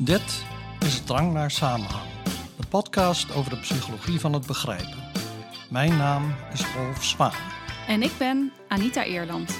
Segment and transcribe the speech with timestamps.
[0.00, 0.44] Dit
[0.78, 2.08] is Drang naar Samenhang,
[2.56, 5.10] de podcast over de psychologie van het begrijpen.
[5.70, 7.32] Mijn naam is Rolf Zwaan.
[7.88, 9.58] En ik ben Anita Eerland.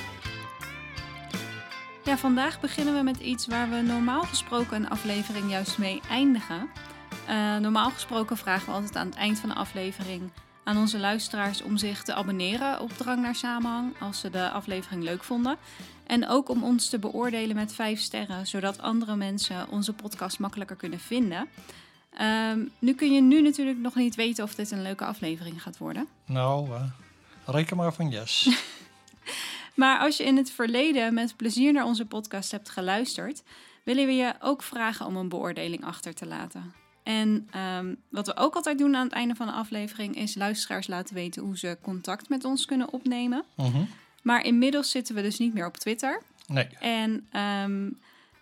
[2.05, 6.69] Ja, vandaag beginnen we met iets waar we normaal gesproken een aflevering juist mee eindigen.
[7.29, 10.31] Uh, normaal gesproken vragen we altijd aan het eind van de aflevering
[10.69, 15.03] aan onze luisteraars om zich te abonneren op Drang naar Samenhang als ze de aflevering
[15.03, 15.57] leuk vonden.
[16.09, 20.77] En ook om ons te beoordelen met vijf sterren, zodat andere mensen onze podcast makkelijker
[20.77, 21.49] kunnen vinden.
[22.11, 25.79] Ehm, nu kun je nu natuurlijk nog niet weten of dit een leuke aflevering gaat
[25.79, 26.09] worden.
[26.27, 26.83] Nou, uh,
[27.47, 28.49] reken maar van yes.
[29.75, 33.43] maar als je in het verleden met plezier naar onze podcast hebt geluisterd,
[33.85, 36.73] willen we je ook vragen om een beoordeling achter te laten.
[37.03, 37.49] En
[37.79, 41.15] um, wat we ook altijd doen aan het einde van de aflevering is luisteraars laten
[41.15, 43.45] weten hoe ze contact met ons kunnen opnemen.
[43.57, 43.83] Mhm.
[44.29, 46.23] Maar inmiddels zitten we dus niet meer op Twitter.
[46.47, 46.67] Nee.
[46.81, 47.27] En
[47.65, 47.99] um,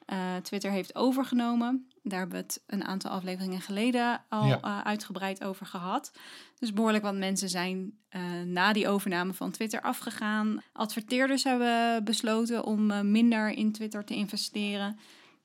[0.07, 1.87] eh, Twitter heeft overgenomen.
[2.03, 4.59] Daar hebben we het een aantal afleveringen geleden al Ja.
[4.61, 6.11] eh, uitgebreid over gehad.
[6.59, 10.61] Dus behoorlijk wat mensen zijn eh, na die overname van Twitter afgegaan.
[10.73, 14.99] Adverteerders hebben besloten om minder in Twitter te investeren.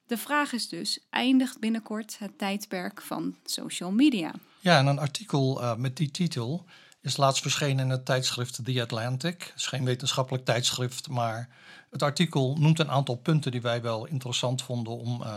[0.06, 4.32] De vraag is dus, eindigt binnenkort het tijdperk van social media?
[4.60, 6.64] Ja, en een artikel met die titel
[7.02, 9.42] is laatst verschenen in het tijdschrift The Atlantic.
[9.42, 11.48] Het is geen wetenschappelijk tijdschrift, maar
[11.90, 15.34] het artikel noemt een aantal punten die wij wel interessant vonden om eh,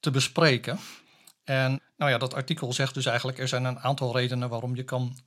[0.00, 0.78] te bespreken.
[1.44, 4.84] En nou ja, dat artikel zegt dus eigenlijk, er zijn een aantal redenen waarom je
[4.84, 5.18] kan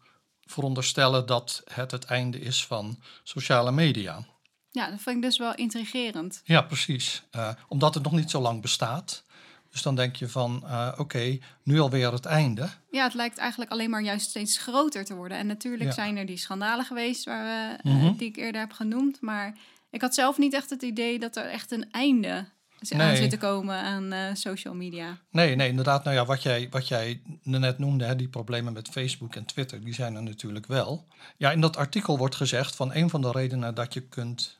[0.45, 4.25] veronderstellen dat het het einde is van sociale media.
[4.71, 6.41] Ja, dat vind ik dus wel intrigerend.
[6.43, 7.23] Ja, precies.
[7.31, 9.23] Eh, omdat het nog niet zo lang bestaat.
[9.71, 12.69] Dus dan denk je van, eh, oké, nu alweer het einde.
[12.91, 15.37] Ja, het lijkt eigenlijk alleen maar juist steeds groter te worden.
[15.37, 15.91] En natuurlijk Ja.
[15.91, 18.13] zijn er die schandalen geweest waar we, eh, Mhm.
[18.17, 19.21] die ik eerder heb genoemd.
[19.21, 19.57] Maar
[19.89, 22.45] ik had zelf niet echt het idee dat er echt een einde
[22.79, 23.15] z- aan Nee.
[23.15, 25.17] zit te komen aan eh, social media.
[25.31, 26.03] Nee, nee, inderdaad.
[26.03, 29.83] Nou ja, wat jij, wat jij net noemde, hè, die problemen met Facebook en Twitter,
[29.83, 31.07] die zijn er natuurlijk wel.
[31.37, 34.57] Ja, in dat artikel wordt gezegd van een van de redenen dat je kunt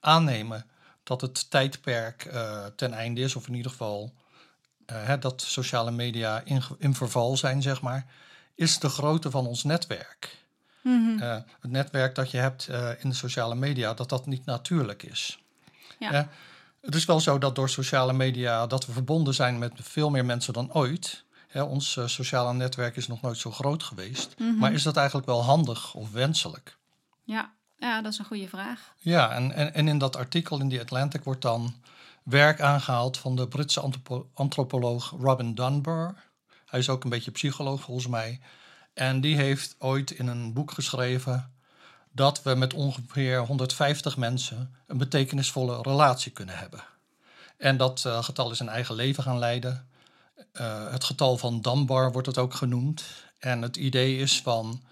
[0.00, 0.66] aannemen
[1.04, 4.12] dat het tijdperk eh, ten einde is, of in ieder geval
[4.86, 6.42] eh, hè, dat sociale media
[6.78, 8.06] in, verval zijn, zeg maar,
[8.54, 10.42] is de grootte van ons netwerk.
[10.82, 11.18] Mhm.
[11.18, 15.38] Eh, het netwerk dat je hebt in de sociale media, dat dat niet natuurlijk is.
[15.98, 16.28] Ja.
[16.80, 20.24] Het is wel zo dat door sociale media dat we verbonden zijn met veel meer
[20.24, 21.24] mensen dan ooit.
[21.48, 24.34] Hè, ons sociale netwerk is nog nooit zo groot geweest.
[24.38, 24.56] Mhm.
[24.58, 26.76] Maar is dat eigenlijk wel handig of wenselijk?
[27.24, 27.52] ja.
[27.78, 28.94] Ja, dat is een goede vraag.
[28.98, 31.74] Ja, en, en, en in dat artikel in The Atlantic wordt dan
[32.22, 36.14] werk aangehaald van de Britse antropo- antropoloog Robin Dunbar.
[36.66, 38.40] Hij is ook een beetje psycholoog volgens mij.
[38.94, 41.52] En die heeft ooit in een boek geschreven
[42.12, 46.82] dat we met ongeveer 150 mensen een betekenisvolle relatie kunnen hebben.
[47.56, 49.88] En dat eh, getal is een eigen leven gaan leiden.
[50.52, 53.04] Eh, het getal van Dunbar wordt het ook genoemd.
[53.38, 54.82] En het idee is van,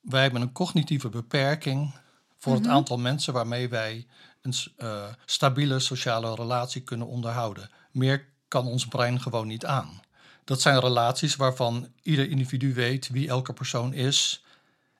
[0.00, 1.94] wij hebben een cognitieve beperking
[2.40, 2.72] voor het Mhm.
[2.72, 4.06] aantal mensen waarmee wij
[4.42, 7.70] een eh, stabiele sociale relatie kunnen onderhouden.
[7.90, 10.00] Meer kan ons brein gewoon niet aan.
[10.44, 14.44] Dat zijn relaties waarvan ieder individu weet wie elke persoon is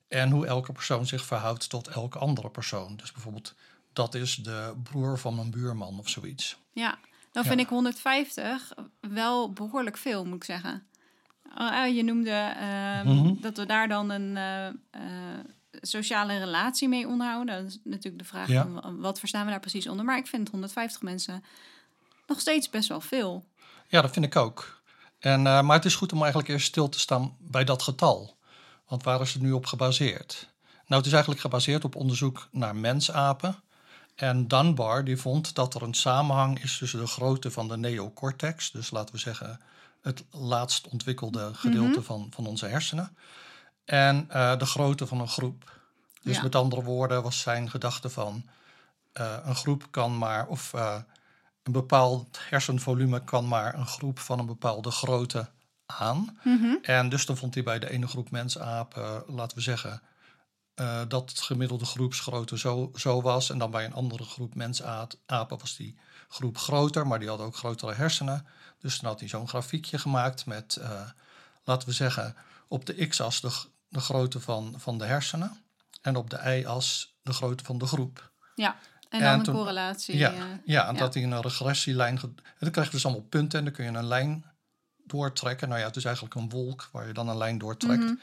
[0.09, 2.97] en hoe elke persoon zich verhoudt tot elke andere persoon.
[2.97, 3.55] Dus bijvoorbeeld,
[3.93, 6.57] dat is de broer van mijn buurman of zoiets.
[6.73, 6.99] Ja,
[7.33, 10.87] Nou vind ik 150 wel behoorlijk veel, moet ik zeggen.
[11.59, 13.35] Uh, je noemde uh, Mhm.
[13.41, 15.39] dat we daar dan een eh, eh,
[15.81, 17.57] sociale relatie mee onderhouden.
[17.63, 18.63] Dat is natuurlijk de vraag Ja.
[18.63, 20.05] van wa- wat verstaan we daar precies onder.
[20.05, 21.45] Maar ik vind 150 mensen
[22.27, 23.45] nog steeds best wel veel.
[23.89, 24.83] Ja, dat vind ik ook.
[25.19, 28.37] En, eh, maar het is goed om eigenlijk eerst stil te staan bij dat getal.
[28.89, 30.49] Want waar is het nu op gebaseerd?
[30.87, 33.57] Nou, het is eigenlijk gebaseerd op onderzoek naar mensapen.
[34.15, 38.71] En Dunbar die vond dat er een samenhang is tussen de grootte van de neocortex,
[38.71, 39.61] dus laten we zeggen
[40.03, 43.17] het laatst ontwikkelde gedeelte van, van onze hersenen,
[43.91, 45.81] en eh, de grootte van een groep.
[46.23, 46.43] Dus Ja.
[46.43, 48.49] met andere woorden was zijn gedachte van
[49.13, 50.97] eh, een groep kan maar, of eh,
[51.63, 55.49] een bepaald hersenvolume kan maar een groep van een bepaalde grootte
[55.87, 56.39] aan.
[56.83, 60.03] En dus dan vond hij bij de ene groep mensapen, laten we zeggen,
[61.09, 63.51] dat het gemiddelde groepsgrootte zo, zo was.
[63.51, 65.99] En dan bij een andere groep mensapen was die
[66.29, 68.47] groep groter, maar die hadden ook grotere hersenen.
[68.79, 70.81] Dus dan had hij zo'n grafiekje gemaakt met,
[71.65, 72.37] laten we zeggen,
[72.69, 73.51] op de x-as de,
[73.91, 75.57] de grootte van, van de hersenen.
[76.03, 78.31] En op de y-as de grootte van de groep.
[78.55, 78.77] Ja,
[79.09, 80.17] en En dan een toen- correlatie.
[80.17, 80.99] Ja, eh, ja, en ja.
[81.01, 82.19] dat hij een regressielijn.
[82.21, 84.45] En dan krijg je dus allemaal punten en dan kun je een lijn
[85.05, 85.69] doortrekken.
[85.69, 88.03] Nou ja, het is eigenlijk een wolk waar je dan een lijn doortrekt.
[88.03, 88.15] Mhm.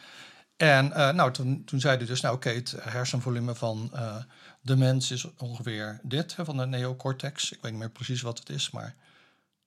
[0.58, 4.16] En eh, nou, toen, toen zei hij dus, nou oké, het hersenvolume van eh,
[4.62, 7.52] de mens is ongeveer dit, hè, van de neocortex.
[7.52, 8.96] Ik weet niet meer precies wat het is, maar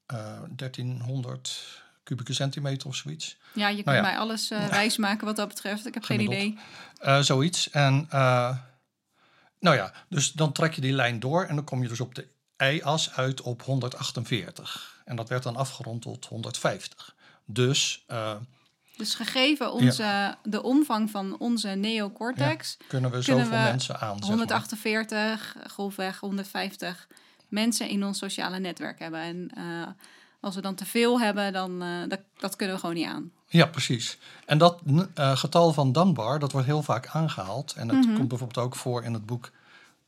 [0.06, 3.36] eh 1300 kubieke centimeter of zoiets.
[3.52, 4.02] ja, je kunt Nou ja.
[4.02, 5.86] mij alles eh wijsmaken wat dat betreft.
[5.86, 6.58] Ik heb geen idee.
[7.00, 7.70] Eh, zoiets.
[7.70, 8.56] En eh,
[9.60, 12.14] nou ja, dus dan trek je die lijn door en dan kom je dus op
[12.14, 12.26] de
[12.56, 15.00] y-as uit op 148.
[15.04, 17.14] En dat werd dan afgerond tot 150.
[17.44, 18.04] Dus
[18.96, 24.10] Dus gegeven onze, de omvang van onze neocortex, kunnen we Kunnen zoveel we mensen aan.
[24.18, 24.28] zeg maar.
[24.28, 27.06] 148, golfweg 150
[27.48, 29.20] mensen in ons sociale netwerk hebben.
[29.20, 29.50] En
[30.40, 33.30] als we dan te veel hebben, dan eh, dat, dat kunnen we gewoon niet aan.
[33.46, 34.18] Ja, precies.
[34.46, 34.80] En dat
[35.14, 37.72] eh, getal van Dunbar, dat wordt heel vaak aangehaald.
[37.72, 38.14] En dat Mhm.
[38.14, 39.50] komt bijvoorbeeld ook voor in het boek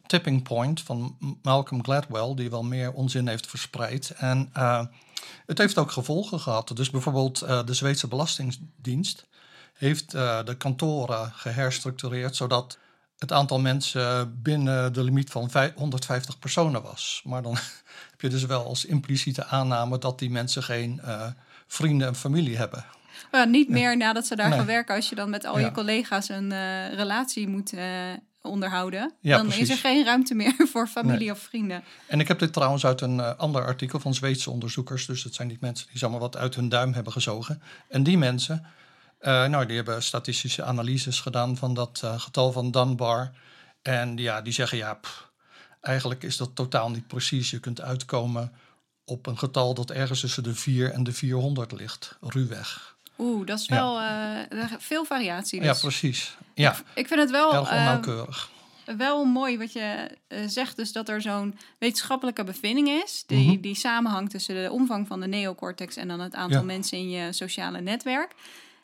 [0.06, 4.10] Tipping Point van Malcolm Gladwell, die wel meer onzin heeft verspreid.
[4.16, 4.84] En eh,
[5.46, 6.76] het heeft ook gevolgen gehad.
[6.76, 9.26] Dus bijvoorbeeld de Zweedse Belastingdienst
[9.72, 12.78] heeft de kantoren geherstructureerd, zodat
[13.18, 17.22] het aantal mensen binnen de limiet van vij- 150 personen was.
[17.24, 17.56] Maar dan
[18.22, 21.26] je dus wel als impliciete aanname dat die mensen geen eh,
[21.66, 22.84] vrienden en familie hebben.
[23.48, 24.58] Niet meer nadat ze daar Nee.
[24.58, 25.64] gaan werken, als je dan met al Ja.
[25.66, 27.86] je collega's een eh, relatie moet eh,
[28.42, 29.12] onderhouden.
[29.20, 31.30] Ja, dan is er geen ruimte meer voor familie Nee.
[31.30, 31.82] of vrienden.
[32.06, 35.06] En ik heb dit trouwens uit een ander artikel van Zweedse onderzoekers.
[35.06, 37.62] Dus het zijn niet mensen die zomaar wat uit hun duim hebben gezogen.
[37.88, 38.66] En die mensen,
[39.20, 43.30] nou, die hebben statistische analyses gedaan van dat getal van Dunbar.
[43.82, 45.30] En ja, die zeggen ja, pff,
[45.82, 47.50] eigenlijk is dat totaal niet precies.
[47.50, 48.52] Je kunt uitkomen
[49.04, 52.96] op een getal dat ergens tussen de 4 en de 400 ligt, ruwweg.
[53.18, 53.74] Oeh, dat is Ja.
[53.74, 55.62] wel eh, veel variatie.
[55.62, 56.36] Ja, Dus precies.
[56.54, 58.50] Ja, ik vind het wel, erg eh, onnauwkeurig.
[58.96, 60.76] wel mooi wat je eh, zegt.
[60.76, 63.24] Dus dat er zo'n wetenschappelijke bevinding is.
[63.26, 63.60] Die, Mhm.
[63.60, 66.64] die samenhangt tussen de omvang van de neocortex en dan het aantal Ja.
[66.66, 68.32] mensen in je sociale netwerk.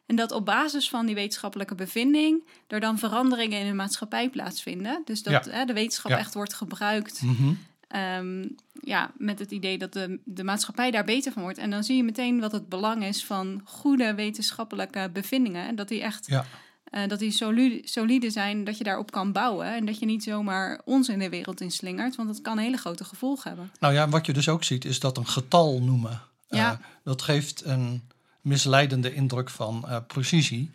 [0.08, 5.02] En dat op basis van die wetenschappelijke bevinding er dan veranderingen in de maatschappij plaatsvinden.
[5.04, 5.50] Dus dat Ja.
[5.52, 6.18] hè, de wetenschap Ja.
[6.18, 7.52] echt wordt gebruikt Mhm.
[7.88, 8.46] Ehm,
[8.80, 11.58] ja, met het idee dat de, de maatschappij daar beter van wordt.
[11.58, 15.66] En dan zie je meteen wat het belang is van goede wetenschappelijke bevindingen.
[15.68, 16.44] En dat die echt Ja.
[16.84, 19.66] eh, dat die solide, solide zijn, dat je daarop kan bouwen.
[19.66, 23.04] En dat je niet zomaar ons in de wereld inslingert, want dat kan hele grote
[23.04, 23.70] gevolgen hebben.
[23.80, 26.20] Nou ja, wat je dus ook ziet is dat een getal noemen.
[26.48, 26.72] Ja.
[26.72, 28.02] eh, dat geeft een
[28.48, 30.70] misleidende indruk van eh, precisie.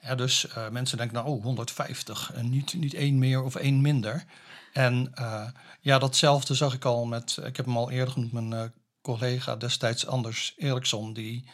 [0.00, 3.80] Ja, dus eh, mensen denken nou, oh, 150 en niet, niet één meer of één
[3.80, 4.24] minder.
[4.72, 5.44] En eh,
[5.80, 10.06] ja, datzelfde zag ik al met, ik heb hem al eerder genoemd, mijn collega destijds
[10.06, 11.44] Anders Eriksson, die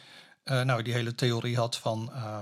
[0.43, 2.39] nou, die hele theorie had van eh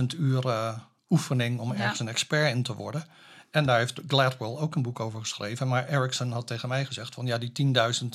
[0.00, 0.74] 10.000 uur
[1.08, 1.78] oefening om Ja.
[1.78, 3.04] ergens een expert in te worden.
[3.50, 5.68] En daar heeft Gladwell ook een boek over geschreven.
[5.68, 8.08] Maar Erickson had tegen mij gezegd van ja, die 10.000,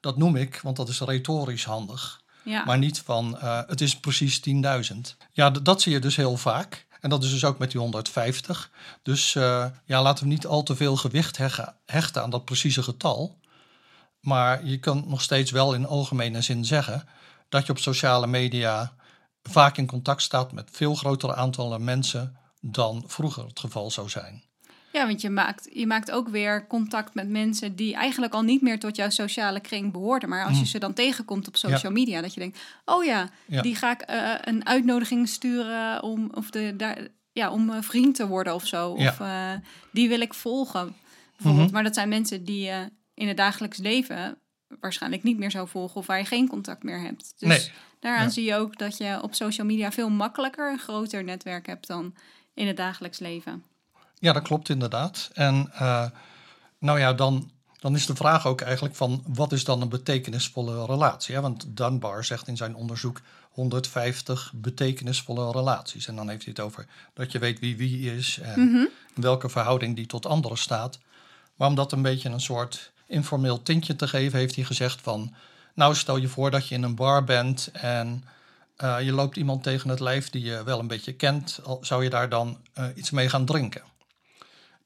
[0.00, 2.21] dat noem ik, want dat is retorisch handig.
[2.44, 4.40] Ja, Maar niet van eh, het is precies
[4.92, 5.16] 10.000.
[5.32, 6.86] Ja, dat zie je dus heel vaak.
[7.00, 8.70] En dat is dus ook met die 150.
[9.02, 11.38] Dus eh, ja, laten we niet al te veel gewicht
[11.86, 13.38] hechten aan dat precieze getal.
[14.20, 17.08] Maar je kan nog steeds wel in algemene zin zeggen
[17.48, 18.92] dat je op sociale media
[19.42, 24.42] vaak in contact staat met veel grotere aantallen mensen dan vroeger het geval zou zijn.
[24.92, 28.62] Ja want je maakt, je maakt ook weer contact met mensen die eigenlijk al niet
[28.62, 30.28] meer tot jouw sociale kring behoorden.
[30.28, 30.66] Maar als je Mm.
[30.66, 34.32] ze dan tegenkomt op social media, dat je denkt, oh ja, die ga ik eh,
[34.40, 36.98] een uitnodiging sturen om, of de, daar,
[37.32, 38.90] ja, om eh, vriend te worden of zo.
[38.90, 39.52] Of eh,
[39.90, 40.94] die wil ik volgen,
[41.36, 41.64] bijvoorbeeld.
[41.66, 41.74] Mhm.
[41.74, 44.36] Maar dat zijn mensen die je in het dagelijks leven
[44.80, 47.34] waarschijnlijk niet meer zou volgen of waar je geen contact meer hebt.
[47.38, 47.70] Dus Nee.
[48.00, 48.30] daaraan Ja.
[48.30, 52.14] zie je ook dat je op social media veel makkelijker een groter netwerk hebt dan
[52.54, 53.64] in het dagelijks leven.
[54.22, 55.30] Ja, dat klopt inderdaad.
[55.32, 56.04] En eh,
[56.78, 57.50] nou ja, dan,
[57.80, 61.34] dan is de vraag ook eigenlijk van wat is dan een betekenisvolle relatie?
[61.34, 61.40] Hè?
[61.40, 66.06] Want Dunbar zegt in zijn onderzoek 150 betekenisvolle relaties.
[66.08, 68.84] En dan heeft hij het over dat je weet wie wie is en Mhm.
[69.14, 70.98] welke verhouding die tot anderen staat.
[71.56, 75.34] Maar om dat een beetje een soort informeel tintje te geven, heeft hij gezegd van...
[75.74, 78.24] Nou, stel je voor dat je in een bar bent en
[78.76, 81.60] eh, je loopt iemand tegen het lijf die je wel een beetje kent.
[81.80, 83.82] Zou je daar dan eh, iets mee gaan drinken?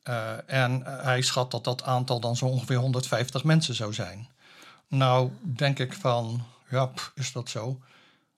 [0.07, 4.29] Eh, en eh, hij schat dat dat aantal dan zo ongeveer 150 mensen zou zijn.
[4.89, 7.81] Nou, denk ik van, ja, pff, is dat zo?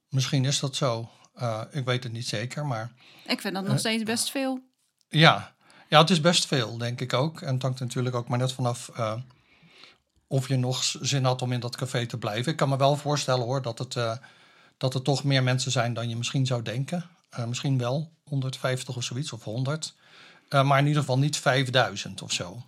[0.09, 1.11] Misschien is dat zo.
[1.35, 2.93] Eh, ik weet het niet zeker, maar
[3.27, 4.61] Ik vind dat nog steeds best veel.
[5.09, 5.55] ja.
[5.89, 7.41] ja, het is best veel, denk ik ook.
[7.41, 8.91] En het hangt natuurlijk ook maar net vanaf
[10.27, 12.53] of je nog zin had om in dat café te blijven.
[12.53, 14.21] Ik kan me wel voorstellen hoor dat het,
[14.77, 17.05] dat er toch meer mensen zijn dan je misschien zou denken.
[17.47, 19.95] Misschien wel 150 of zoiets, of 100.
[20.49, 22.63] Eh, maar in ieder geval niet 5000 of zo.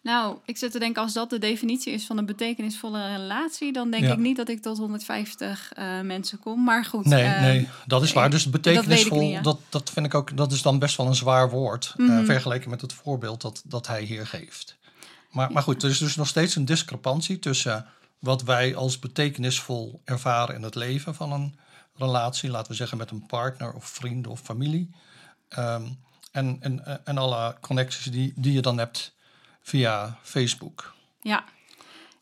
[0.00, 3.90] Nou, ik zit te denken, als dat de definitie is van een betekenisvolle relatie, dan
[3.90, 4.12] denk Ja.
[4.12, 6.64] ik niet dat ik tot 150 eh, mensen kom.
[6.64, 7.04] Maar goed.
[7.04, 8.30] Nee, eh, nee, dat is waar.
[8.30, 9.40] Dus weet ik betekenisvol, niet, ja.
[9.40, 11.94] dat, dat vind ik ook, dat is dan best wel een zwaar woord.
[11.96, 12.24] eh, Mhm.
[12.24, 14.76] vergeleken met het voorbeeld dat, dat hij hier geeft.
[15.30, 17.86] Maar, maar goed, er is dus nog steeds een discrepantie tussen
[18.18, 21.58] wat wij als betekenisvol ervaren in het leven van een
[21.96, 24.90] relatie, laten we zeggen met een partner of vrienden of familie.
[25.48, 25.86] Ehm,
[26.30, 29.14] en, en, en alle connecties die, die je dan hebt
[29.62, 30.94] via Facebook.
[31.20, 31.44] Ja.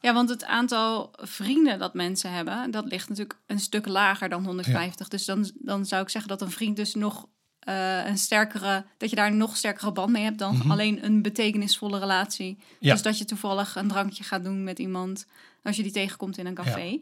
[0.01, 4.45] ja, want het aantal vrienden dat mensen hebben, dat ligt natuurlijk een stuk lager dan
[4.45, 5.09] 150.
[5.09, 7.27] Dus dan, dan zou ik zeggen dat een vriend dus nog
[7.61, 10.71] eh, een sterkere, dat je daar een nog sterkere band mee hebt dan Mhm.
[10.71, 12.59] alleen een betekenisvolle relatie.
[12.81, 12.93] Ja.
[12.93, 15.27] Dus dat je toevallig een drankje gaat doen met iemand
[15.63, 17.01] als je die tegenkomt in een café.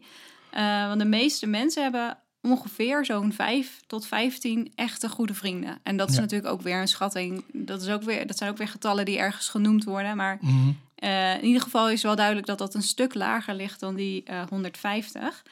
[0.51, 5.77] Eh, want de meeste mensen hebben ongeveer zo'n 5 tot 15 echte goede vrienden.
[5.83, 6.21] En dat is Ja.
[6.21, 7.43] natuurlijk ook weer een schatting.
[7.53, 10.15] Dat, is ook weer, dat zijn ook weer getallen die ergens genoemd worden.
[10.17, 10.69] Maar Mhm.
[10.95, 14.23] eh, in ieder geval is wel duidelijk dat dat een stuk lager ligt dan die
[14.23, 15.43] eh, 150.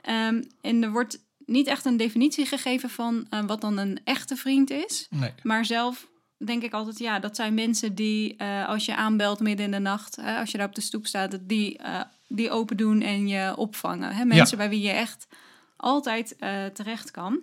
[0.00, 4.36] Ehm, en er wordt niet echt een definitie gegeven van eh, wat dan een echte
[4.36, 5.06] vriend is.
[5.10, 5.30] Nee.
[5.42, 6.06] Maar zelf
[6.38, 9.78] denk ik altijd, ja, dat zijn mensen die eh, als je aanbelt midden in de
[9.78, 13.56] nacht, als je daar op de stoep staat, die, eh, die open doen en je
[13.56, 14.12] opvangen.
[14.14, 14.24] Hè?
[14.24, 15.26] Mensen bij wie je echt
[15.82, 17.40] altijd eh, terecht kan.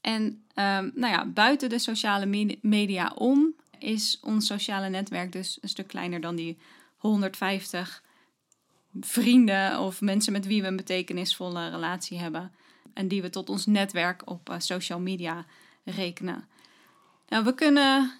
[0.00, 5.58] En ehm, nou ja, buiten de sociale me- media om is ons sociale netwerk dus
[5.60, 6.58] een stuk kleiner dan die
[6.96, 8.02] 150
[9.00, 12.52] vrienden of mensen met wie we een betekenisvolle relatie hebben.
[12.94, 15.44] En die we tot ons netwerk op eh, social media
[15.84, 16.48] rekenen.
[17.28, 18.12] Nou, we kunnen,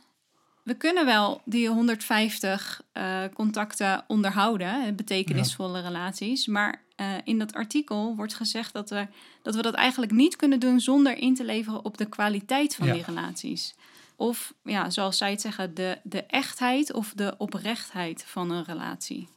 [0.63, 6.47] we kunnen wel die 150 eh, contacten onderhouden, betekenisvolle relaties.
[6.47, 9.07] Maar eh, in dat artikel wordt gezegd dat we,
[9.43, 12.87] dat we dat eigenlijk niet kunnen doen zonder in te leveren op de kwaliteit van
[12.87, 12.93] Ja.
[12.93, 13.75] die relaties.
[14.17, 19.29] Of ja, zoals zij het zeggen, de, de echtheid of de oprechtheid van een relatie.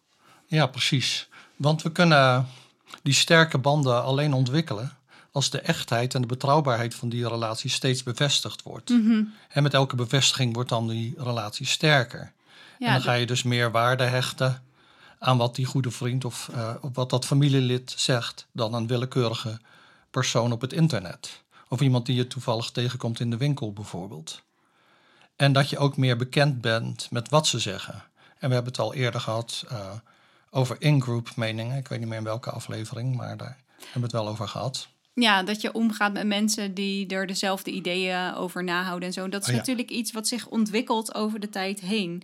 [0.46, 1.28] Ja, precies.
[1.56, 2.48] Want we kunnen
[3.04, 4.98] die sterke banden alleen ontwikkelen
[5.32, 8.90] als de echtheid en de betrouwbaarheid van die relatie steeds bevestigd wordt.
[8.90, 9.24] Mhm.
[9.50, 12.32] En met elke bevestiging wordt dan die relatie sterker.
[12.80, 14.64] en dan ga je dus meer waarde hechten
[15.20, 19.60] aan wat die goede vriend of uh, op wat dat familielid zegt, dan een willekeurige
[20.12, 21.44] persoon op het internet.
[21.70, 24.42] Of iemand die je toevallig tegenkomt in de winkel bijvoorbeeld.
[25.36, 28.04] En dat je ook meer bekend bent met wat ze zeggen.
[28.40, 29.92] En we hebben het al eerder gehad uh,
[30.50, 31.78] over in-group meningen.
[31.78, 34.88] Ik weet niet meer in welke aflevering, maar daar hebben we het wel over gehad.
[35.14, 39.30] Ja, dat je omgaat met mensen die er dezelfde ideeën over nahouden en zo.
[39.30, 39.60] Dat is Oh ja.
[39.60, 42.24] natuurlijk iets wat zich ontwikkelt over de tijd heen.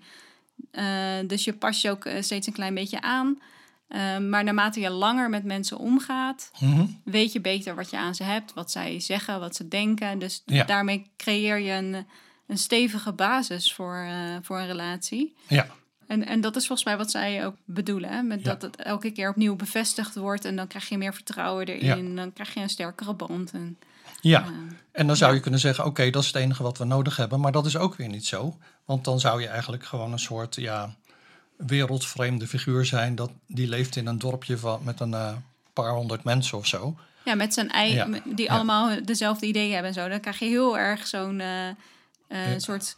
[0.71, 3.41] Uh, dus je past je ook uh, steeds een klein beetje aan.
[3.89, 7.01] Uh, maar naarmate je langer met mensen omgaat, mm-hmm.
[7.03, 10.19] weet je beter wat je aan ze hebt, wat zij zeggen, wat ze denken.
[10.19, 10.63] Dus Ja.
[10.63, 12.05] daarmee creëer je een,
[12.47, 15.35] een stevige basis voor, uh, voor een relatie.
[15.47, 15.67] Ja,
[16.07, 18.09] En, en dat is volgens mij wat zij ook bedoelen.
[18.09, 18.21] Hè?
[18.21, 18.45] Met Ja.
[18.45, 20.45] Dat het elke keer opnieuw bevestigd wordt.
[20.45, 22.15] En dan krijg je meer vertrouwen erin.
[22.15, 23.51] Dan krijg je een sterkere band.
[23.51, 23.77] En,
[24.21, 24.45] ja.
[24.91, 27.39] En dan zou je kunnen zeggen, oké, dat is het enige wat we nodig hebben.
[27.39, 28.57] Maar dat is ook weer niet zo.
[28.85, 30.95] Want dan zou je eigenlijk gewoon een soort ja,
[31.57, 33.15] wereldvreemde figuur zijn.
[33.15, 35.31] Dat, die leeft in een dorpje van, met een uh,
[35.73, 36.95] paar honderd mensen of zo.
[37.25, 38.21] ja, met zijn eigen, Ja.
[38.35, 40.09] die allemaal dezelfde ideeën hebben en zo.
[40.09, 41.75] Dan krijg je heel erg zo'n eh, eh,
[42.27, 42.59] Ja.
[42.59, 42.95] soort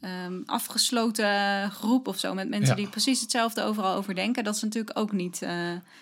[0.00, 2.34] ehm, afgesloten groep of zo.
[2.34, 2.82] Met mensen Ja.
[2.82, 4.44] die precies hetzelfde overal over denken.
[4.44, 5.50] Dat is natuurlijk ook niet eh,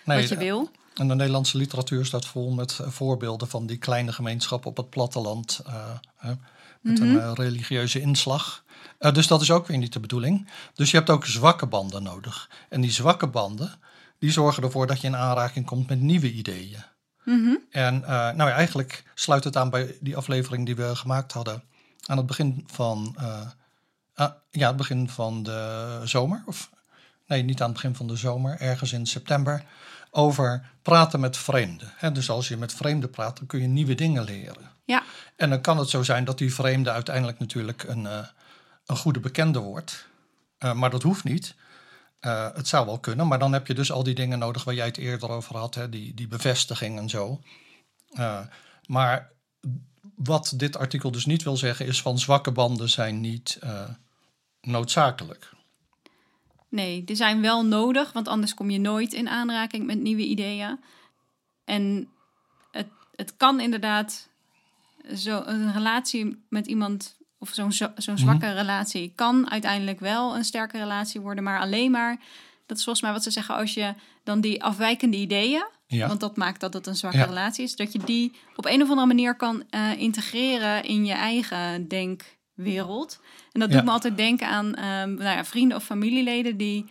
[0.05, 0.69] wat je eh, wil.
[0.95, 4.89] En de Nederlandse literatuur staat vol met eh, voorbeelden van die kleine gemeenschappen op het
[4.89, 5.61] platteland.
[5.65, 5.73] eh,
[6.15, 6.33] hè,
[6.81, 7.17] met een Mhm.
[7.19, 8.63] eh, religieuze inslag.
[8.99, 10.49] Dus dat is ook weer niet de bedoeling.
[10.73, 12.49] Dus je hebt ook zwakke banden nodig.
[12.69, 13.71] En die zwakke banden,
[14.19, 16.83] die zorgen ervoor dat je in aanraking komt met nieuwe ideeën.
[17.23, 17.55] Mhm.
[17.69, 21.63] En nou ja, eigenlijk sluit het aan bij die aflevering die we gemaakt hadden
[22.05, 23.15] aan het begin van,
[24.15, 26.43] ah, ja, het begin van de zomer.
[26.45, 26.69] Of
[27.27, 29.63] nee, niet aan het begin van de zomer, ergens in september.
[30.11, 31.93] Over praten met vreemden.
[31.95, 34.71] Hè, dus als je met vreemden praat, dan kun je nieuwe dingen leren.
[34.83, 35.03] Ja.
[35.35, 38.27] En dan kan het zo zijn dat die vreemde uiteindelijk natuurlijk een, eh,
[38.85, 40.07] een goede bekende wordt.
[40.57, 41.55] Eh, maar dat hoeft niet.
[42.19, 44.73] Eh, het zou wel kunnen, maar dan heb je dus al die dingen nodig waar
[44.73, 47.41] jij het eerder over had, hè, die, die bevestiging en zo.
[48.87, 49.31] Maar
[50.15, 53.59] wat dit artikel dus niet wil zeggen, is van zwakke banden zijn niet
[54.61, 55.54] noodzakelijk.
[56.75, 60.79] Nee, die zijn wel nodig, want anders kom je nooit in aanraking met nieuwe ideeën.
[61.65, 62.07] En
[62.71, 64.29] het, het kan inderdaad
[65.15, 70.43] zo een relatie met iemand, of zo'n zo, zo'n zwakke relatie, kan uiteindelijk wel een
[70.43, 72.17] sterke relatie worden, maar alleen maar,
[72.65, 76.07] dat is volgens mij wat ze zeggen, als je dan die afwijkende ideeën, Ja.
[76.07, 77.25] want dat maakt dat het een zwakke Ja.
[77.25, 81.13] relatie is, dat je die op een of andere manier kan eh, integreren in je
[81.13, 81.87] eigen
[82.55, 83.19] denkwereld.
[83.51, 83.75] En dat Ja.
[83.75, 86.85] doet me altijd denken aan ehm, nou ja, vrienden of familieleden die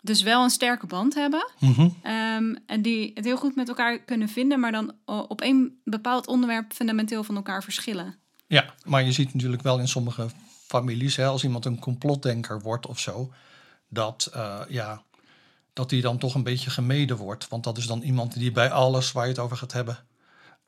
[0.00, 1.50] dus wel een sterke band hebben.
[1.58, 1.88] Mhm.
[2.02, 5.80] ehm, en die het heel goed met elkaar kunnen vinden, maar dan o- op een
[5.84, 8.16] bepaald onderwerp fundamenteel van elkaar verschillen.
[8.46, 10.26] Ja, maar je ziet natuurlijk wel in sommige
[10.66, 13.32] families, hè, als iemand een complotdenker wordt of zo,
[13.88, 15.02] dat, eh, ja,
[15.72, 17.48] dat die dan toch een beetje gemeden wordt.
[17.48, 19.98] Want dat is dan iemand die bij alles waar je het over gaat hebben,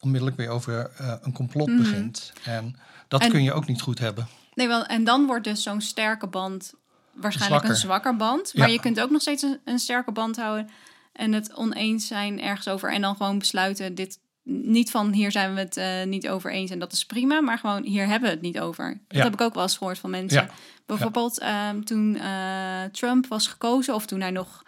[0.04, 1.78] onmiddellijk weer over eh, een complot Mhm.
[1.78, 2.32] begint.
[2.44, 2.76] En
[3.08, 4.26] dat En- kun je ook niet goed hebben.
[4.54, 6.74] Nee, wel, en dan wordt dus zo'n sterke band
[7.12, 7.70] waarschijnlijk Zwakker.
[7.70, 8.54] een zwakker band.
[8.54, 8.72] Maar Ja.
[8.72, 10.68] je kunt ook nog steeds een, een sterke band houden
[11.12, 12.92] en het oneens zijn ergens over.
[12.92, 16.70] En dan gewoon besluiten, dit niet van hier zijn we het eh, niet over eens
[16.70, 17.40] en dat is prima.
[17.40, 18.88] Maar gewoon hier hebben we het niet over.
[19.08, 19.22] Dat Ja.
[19.24, 20.42] heb ik ook wel eens gehoord van mensen.
[20.42, 20.50] Ja.
[20.86, 24.62] Bijvoorbeeld ehm, toen eh, Trump was gekozen of toen hij nog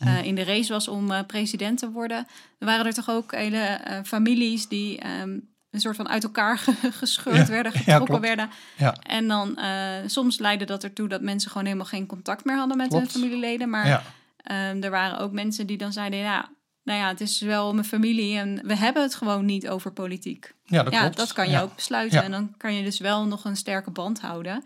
[0.00, 2.26] eh, in de race was om eh, president te worden.
[2.58, 5.38] Er waren er toch ook hele eh, families die ehm,
[5.70, 7.46] een soort van uit elkaar ge- gescheurd Ja.
[7.46, 8.50] werden, getrokken werden.
[8.76, 9.58] Ja, En dan
[10.06, 13.02] soms leidde dat ertoe dat mensen gewoon helemaal geen contact meer hadden met Klopt.
[13.12, 13.70] hun familieleden.
[13.70, 14.04] Maar
[14.36, 16.48] ehm, er waren ook mensen die dan zeiden, ja,
[16.82, 20.52] nou ja, het is wel mijn familie en we hebben het gewoon niet over politiek.
[20.64, 21.16] ja, dat ja, klopt.
[21.16, 22.22] dat kan je ook besluiten.
[22.22, 24.64] En dan kan je dus wel nog een sterke band houden.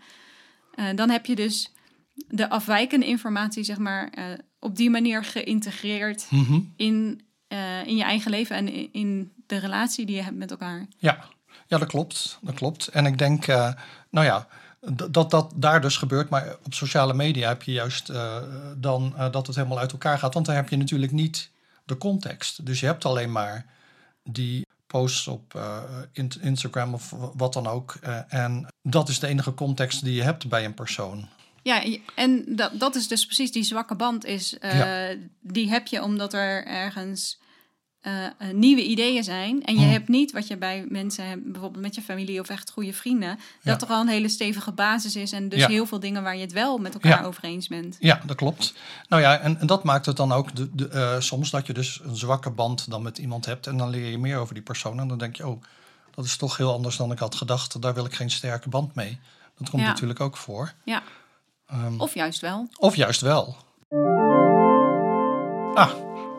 [0.95, 1.71] Dan heb je dus
[2.27, 4.09] de afwijkende informatie, zeg maar,
[4.65, 6.59] op die manier geïntegreerd Mhm.
[6.75, 10.51] in, eh, in je eigen leven en in, in de relatie die je hebt met
[10.51, 10.85] elkaar.
[10.97, 11.19] Ja,
[11.67, 12.37] ja dat klopt.
[12.41, 12.87] Dat klopt.
[12.87, 13.73] En ik denk, eh,
[14.09, 14.47] nou ja,
[15.09, 16.29] dat dat daar dus gebeurt.
[16.29, 18.37] Maar op sociale media heb je juist eh,
[18.77, 20.33] dan dat het helemaal uit elkaar gaat.
[20.33, 21.49] Want dan heb je natuurlijk niet
[21.85, 22.65] de context.
[22.65, 23.65] Dus je hebt alleen maar
[24.23, 25.61] die posts op
[26.11, 27.93] in- Instagram of wat dan ook.
[28.27, 31.27] En dat is de enige context die je hebt bij een persoon.
[31.65, 31.83] Ja,
[32.15, 34.57] en dat, dat is dus precies die zwakke band is.
[34.59, 35.07] eh,
[35.41, 37.37] Die heb je omdat er ergens
[38.01, 38.13] eh,
[38.53, 39.63] nieuwe ideeën zijn.
[39.63, 39.89] En je Hmm.
[39.91, 43.39] hebt niet wat je bij mensen hebt, bijvoorbeeld met je familie of echt goede vrienden,
[43.63, 43.87] dat Ja.
[43.87, 45.31] er al een hele stevige basis is.
[45.31, 45.67] En dus Ja.
[45.67, 47.23] heel veel dingen waar je het wel met elkaar Ja.
[47.27, 47.97] over eens bent.
[47.99, 48.73] Ja, dat klopt.
[49.09, 51.73] Nou ja, en, en dat maakt het dan ook de, de, eh, soms dat je
[51.73, 53.67] dus een zwakke band dan met iemand hebt.
[53.67, 54.99] En dan leer je meer over die persoon.
[54.99, 55.61] En dan denk je, oh,
[56.15, 57.81] dat is toch heel anders dan ik had gedacht.
[57.81, 59.19] Daar wil ik geen sterke band mee.
[59.57, 60.73] Dat komt natuurlijk ook voor.
[60.83, 61.03] Ja.
[61.67, 62.67] Ehm, Of juist wel.
[62.79, 63.55] of juist wel.
[65.73, 65.91] Ah,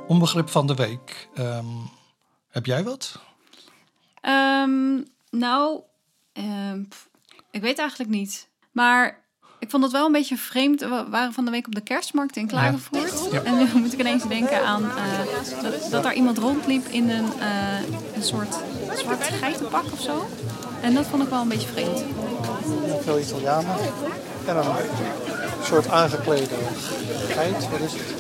[0.07, 1.29] onbegrip van de week.
[1.35, 1.65] Ehm,
[2.49, 3.19] heb jij wat?
[4.21, 5.81] Ehm, nou,
[6.33, 7.09] ehm, pff,
[7.51, 8.49] ik weet eigenlijk niet.
[8.73, 9.25] Maar
[9.59, 10.81] ik vond het wel een beetje vreemd.
[10.81, 13.29] We waren van de week op de kerstmarkt in Klagenvoort.
[13.33, 13.43] Ja.
[13.43, 15.19] En nu moet ik ineens denken aan eh,
[15.63, 17.81] dat, dat daar iemand rondliep in een, eh,
[18.15, 18.57] een soort
[18.97, 20.27] zwart geitenpak of zo.
[20.83, 22.05] En dat vond ik wel een beetje vreemd.
[23.03, 23.77] Veel Italianen.
[24.47, 26.55] En een soort aangeklede
[27.29, 27.71] geit.
[27.71, 28.15] Wat is het?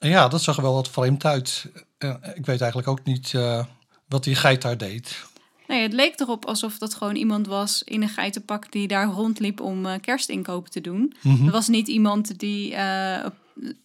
[0.00, 0.08] Ja.
[0.08, 1.66] ja, dat zag er wel wat vreemd uit.
[1.98, 3.64] Eh, ik weet eigenlijk ook niet eh,
[4.08, 5.28] wat die geit daar deed.
[5.70, 9.60] Nee, het leek erop alsof dat gewoon iemand was in een geitenpak die daar rondliep
[9.60, 11.14] om eh, kerstinkopen te doen.
[11.22, 11.46] Mhm.
[11.46, 13.26] Er was niet iemand die eh,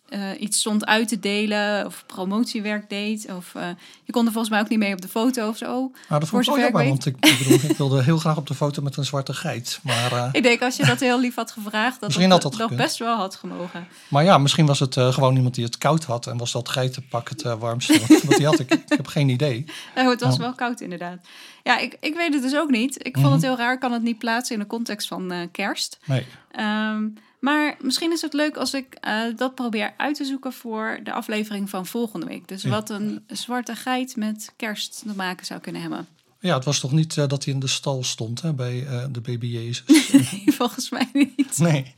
[0.10, 3.32] eh, iets stond uit te delen of promotiewerk deed.
[3.38, 3.68] Of, eh,
[4.04, 5.68] je kon er volgens mij ook niet mee op de foto of zo.
[6.10, 8.48] Nou, dat vond ik wel jammer, want ik, ik, bedoel, ik wilde heel graag op
[8.48, 9.80] de foto met een zwarte geit.
[9.84, 12.76] Maar, eh, Ik denk als je dat heel lief had gevraagd, dat Misschien dat, dat
[12.76, 13.88] best wel had gemogen.
[14.08, 17.30] maar ja, misschien was het gewoon iemand die het koud had en was dat geitenpak
[17.30, 18.60] het warmste wat, wat hij had.
[18.60, 19.66] Ik, ik heb geen idee.
[19.96, 21.18] Nou, het was wel koud inderdaad.
[21.64, 23.06] Ja, ik, ik weet het dus ook niet.
[23.06, 23.22] Ik Mhm.
[23.22, 25.98] vond het heel raar, ik kan het niet plaatsen in de context van kerst.
[26.06, 26.26] Nee.
[26.52, 27.04] Ehm,
[27.46, 31.12] maar misschien is het leuk als ik eh, dat probeer uit te zoeken voor de
[31.12, 32.48] aflevering van volgende week.
[32.48, 32.70] Dus Ja.
[32.70, 36.08] wat een zwarte geit met kerst te maken zou kunnen hebben.
[36.40, 39.06] Ja, het was toch niet eh, dat hij in de stal stond hè, bij eh,
[39.10, 39.84] de baby Jezus?
[40.12, 41.58] Nee, volgens mij niet.
[41.58, 41.94] Nee.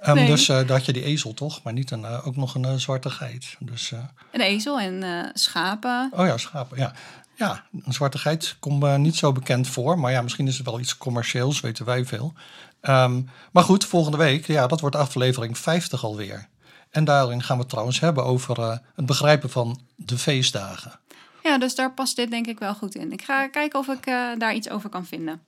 [0.00, 0.26] Ehm, Nee.
[0.26, 3.56] Dus daar had je die ezel toch, maar niet een, ook nog een zwarte geit.
[3.58, 3.92] Dus,
[4.32, 6.10] Een ezel en schapen.
[6.14, 6.94] oh ja, schapen, ja.
[7.34, 9.98] Ja, een zwarte geit komt niet zo bekend voor.
[9.98, 12.32] Maar ja, misschien is het wel iets commercieels, weten wij veel.
[12.82, 16.48] Ehm, maar goed, volgende week, ja, dat wordt aflevering 50 alweer.
[16.90, 21.00] En daarin gaan we het trouwens hebben over eh, het begrijpen van de feestdagen.
[21.42, 23.12] Ja, dus daar past dit denk ik wel goed in.
[23.12, 25.40] Ik ga kijken of ik eh, daar iets over kan vinden.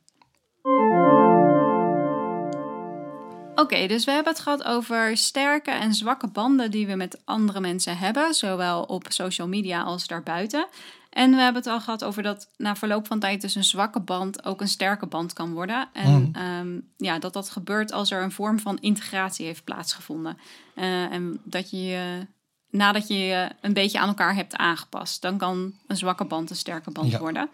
[3.55, 7.61] Oké, dus we hebben het gehad over sterke en zwakke banden die we met andere
[7.61, 10.67] mensen hebben, zowel op social media als daarbuiten.
[11.15, 14.01] En we hebben het al gehad over dat na verloop van tijd dus een zwakke
[14.01, 15.89] band ook een sterke band kan worden.
[15.93, 16.37] En Mhm.
[16.43, 20.39] ehm, ja, dat dat gebeurt als er een vorm van integratie heeft plaatsgevonden.
[20.75, 22.27] Eh, en dat je je
[22.71, 25.23] nadat je je een beetje aan elkaar hebt aangepast.
[25.23, 27.19] Dan kan een zwakke band een sterke band Ja.
[27.19, 27.49] worden.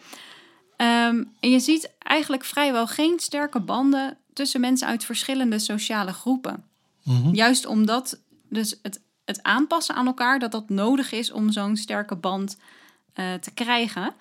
[0.76, 6.64] Ehm, en je ziet eigenlijk vrijwel geen sterke banden tussen mensen uit verschillende sociale groepen.
[7.02, 7.34] Mhm.
[7.34, 8.18] Juist omdat
[8.48, 12.56] dus het, het aanpassen aan elkaar, dat dat nodig is om zo'n sterke band
[13.14, 14.14] eh, te krijgen.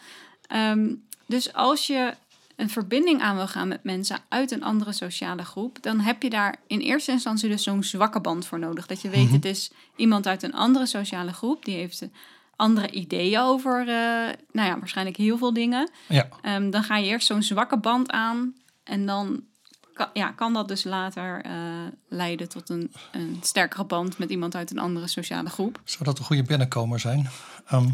[0.47, 0.93] Ehm,
[1.25, 2.13] dus als je
[2.56, 6.30] een verbinding aan wil gaan met mensen uit een andere sociale groep, dan heb je
[6.30, 8.86] daar in eerste instantie dus zo'n zwakke band voor nodig.
[8.88, 9.34] Dat je weet, Mhm.
[9.34, 12.08] het is iemand uit een andere sociale groep, die heeft
[12.56, 15.89] andere ideeën over, eh, nou ja, waarschijnlijk heel veel dingen.
[16.08, 19.43] Ja, Ehm, dan ga je eerst zo'n zwakke band aan en dan
[19.93, 21.52] kan, ja, kan dat dus later eh,
[22.10, 25.82] leiden tot een, een sterkere band met iemand uit een andere sociale groep.
[25.84, 27.30] zou dat een goede binnenkomer zijn?
[27.67, 27.89] Ehm,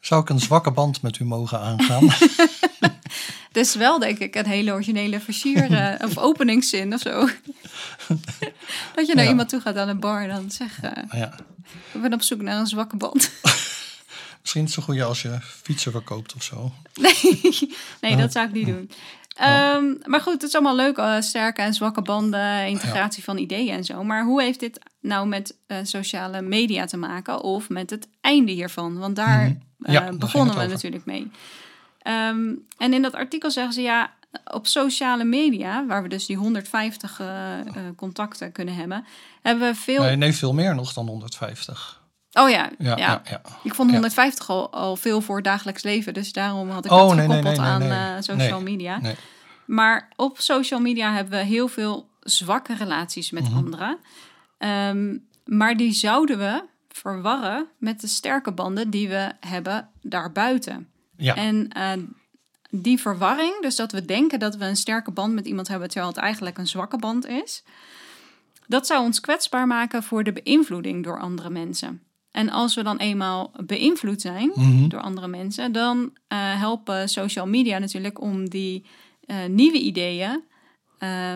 [0.00, 2.08] zou ik een zwakke band met u mogen aangaan?
[3.52, 7.10] Dus wel, denk ik, een hele originele versier eh, of openingszin of zo.
[8.94, 9.30] dat je naar Ja.
[9.30, 11.34] iemand toe gaat aan een bar en dan zeg eh, ja.
[11.92, 13.30] ik ben op zoek naar een zwakke band.
[14.40, 16.72] Misschien is het zo goed als je fietsen verkoopt of zo.
[17.00, 18.90] nee, nee, dat zou ik niet doen.
[19.36, 23.74] Ehm, maar goed, het is allemaal leuk, eh, sterke en zwakke banden, integratie van ideeën
[23.74, 24.04] en zo.
[24.04, 28.98] Maar hoe heeft dit nou met sociale media te maken of met het einde hiervan?
[28.98, 29.54] Want daar Mhm.
[29.82, 31.30] Ja, ging begonnen we natuurlijk mee.
[32.02, 34.12] Ehm, en in dat artikel zeggen ze ja,
[34.44, 37.66] op sociale media, waar we dus die 150 eh, eh,
[37.96, 39.04] contacten kunnen hebben,
[39.42, 40.02] hebben we veel.
[40.02, 41.98] Nee, nee, veel meer nog dan 150.
[42.32, 43.22] Oh ja, Ja, ja.
[43.62, 43.94] Ik vond Ja.
[43.94, 47.26] 150 al, al veel voor het dagelijks leven, dus daarom had ik Oh, dat nee,
[47.26, 48.98] gekoppeld nee, aan eh, social media.
[49.00, 49.14] Nee.
[49.66, 53.56] Maar op social media hebben we heel veel zwakke relaties met Mhm.
[53.56, 53.98] anderen.
[54.58, 60.88] Ehm, maar die zouden we verwarren met de sterke banden die we hebben daarbuiten.
[61.16, 61.92] Ja, En eh,
[62.70, 66.10] die verwarring, dus dat we denken dat we een sterke band met iemand hebben, terwijl
[66.10, 67.64] het eigenlijk een zwakke band is,
[68.66, 72.02] dat zou ons kwetsbaar maken voor de beïnvloeding door andere mensen.
[72.30, 74.88] En als we dan eenmaal beïnvloed zijn Mhm.
[74.88, 78.86] door andere mensen, dan eh, helpen social media natuurlijk om die
[79.26, 80.44] eh, nieuwe ideeën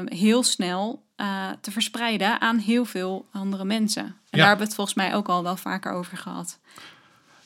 [0.04, 4.02] heel snel eh, te verspreiden aan heel veel andere mensen.
[4.04, 6.58] En daar hebben we het volgens mij ook al wel vaker over gehad.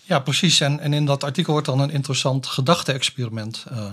[0.03, 0.61] ja precies.
[0.61, 3.93] En, en in dat artikel wordt dan een interessant gedachte-experiment eh,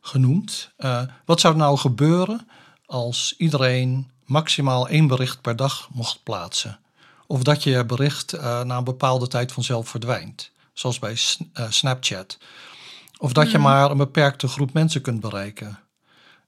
[0.00, 0.70] genoemd.
[0.76, 2.48] Eh, wat zou nou gebeuren
[2.86, 6.78] als iedereen maximaal één bericht per dag mocht plaatsen?
[7.26, 11.16] Of dat je bericht na een bepaalde tijd vanzelf verdwijnt, zoals bij
[11.68, 12.38] Snapchat.
[13.18, 15.78] Of dat je maar een beperkte groep mensen kunt bereiken.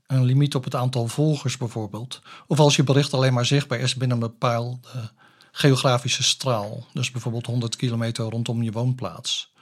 [0.06, 2.20] Een limiet op het aantal volgers bijvoorbeeld.
[2.46, 4.78] Of als je bericht alleen maar zichtbaar is binnen een bepaalde
[5.52, 6.86] geografische straal.
[6.92, 9.52] Dus bijvoorbeeld 100 kilometer rondom je woonplaats.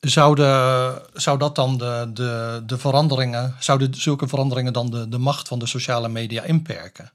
[0.00, 5.18] Zou, de, zou dat dan de, de, de veranderingen, zouden zulke veranderingen dan de, de
[5.18, 7.12] macht van de sociale media inperken?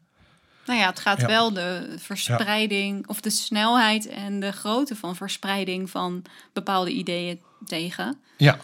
[0.65, 1.27] Nou ja, het gaat Ja.
[1.27, 8.19] wel de verspreiding of de snelheid en de grootte van verspreiding van bepaalde ideeën tegen.
[8.37, 8.57] Ja,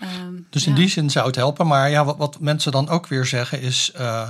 [0.00, 0.78] Ehm, dus in ja.
[0.78, 1.66] die zin zou het helpen.
[1.66, 3.90] Maar ja, wat, wat mensen dan ook weer zeggen is.
[3.94, 4.28] eh,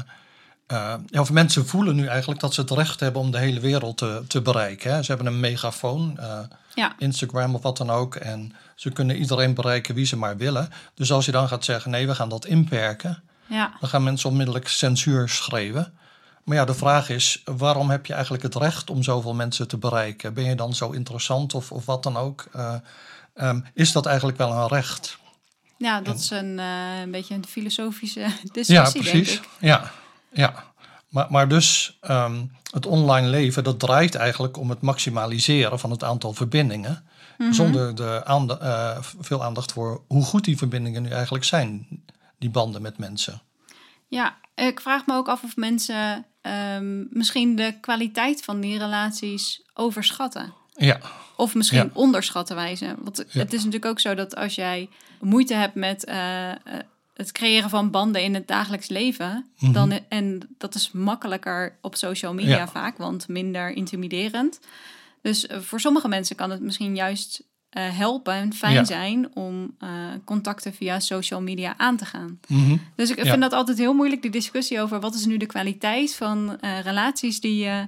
[0.67, 3.61] eh, ja, of mensen voelen nu eigenlijk dat ze het recht hebben om de hele
[3.61, 4.95] wereld te, te bereiken.
[4.95, 5.03] Hè.
[5.03, 6.39] Ze hebben een megafoon, eh,
[6.75, 6.93] Ja.
[6.99, 8.15] Instagram of wat dan ook.
[8.15, 10.69] En ze kunnen iedereen bereiken wie ze maar willen.
[10.95, 13.23] Dus als je dan gaat zeggen: nee, we gaan dat inperken.
[13.47, 15.93] Ja, Dan gaan mensen onmiddellijk censuur schreeuwen.
[16.45, 19.77] Maar ja, de vraag is, waarom heb je eigenlijk het recht om zoveel mensen te
[19.77, 20.35] bereiken?
[20.35, 22.47] Ben je dan zo interessant of, of wat dan ook?
[22.53, 22.75] Eh,
[23.35, 25.19] ehm, is dat eigenlijk wel een recht?
[25.79, 29.37] Ja dat is een, eh, een beetje een filosofische Ja, discussie, denk precies.
[29.37, 29.49] ik.
[29.61, 29.91] Ja,
[30.33, 30.65] ja.
[31.09, 36.05] Maar, maar dus ehm, het online leven, dat draait eigenlijk om het maximaliseren van het
[36.05, 37.07] aantal verbindingen.
[37.39, 37.53] Mhm.
[37.53, 41.87] Zonder de eh, veel aandacht voor hoe goed die verbindingen nu eigenlijk zijn.
[42.39, 43.43] Die banden met mensen.
[44.09, 49.63] Ja, ik vraag me ook af of mensen ehm, misschien de kwaliteit van die relaties
[49.75, 50.55] overschatten.
[50.77, 51.01] Ja,
[51.37, 51.91] Of misschien Ja.
[51.93, 52.97] onderschatten wijzen.
[53.03, 53.39] Want Ja.
[53.41, 54.89] het is natuurlijk ook zo dat als jij
[55.21, 56.57] moeite hebt met eh, eh,
[57.15, 59.51] het creëren van banden in het dagelijks leven.
[59.59, 59.73] Mhm.
[59.73, 62.69] dan, en dat is makkelijker op social media Ja.
[62.69, 64.61] vaak, want minder intimiderend.
[65.23, 68.85] Dus eh, voor sommige mensen kan het misschien juist helpen en fijn Ja.
[68.85, 69.77] zijn om
[70.25, 72.41] contacten via social media aan te gaan.
[72.49, 72.77] Mhm.
[72.95, 73.31] Dus ik Ja.
[73.31, 77.41] vind dat altijd heel moeilijk, die discussie over wat is nu de kwaliteit van relaties
[77.41, 77.87] die je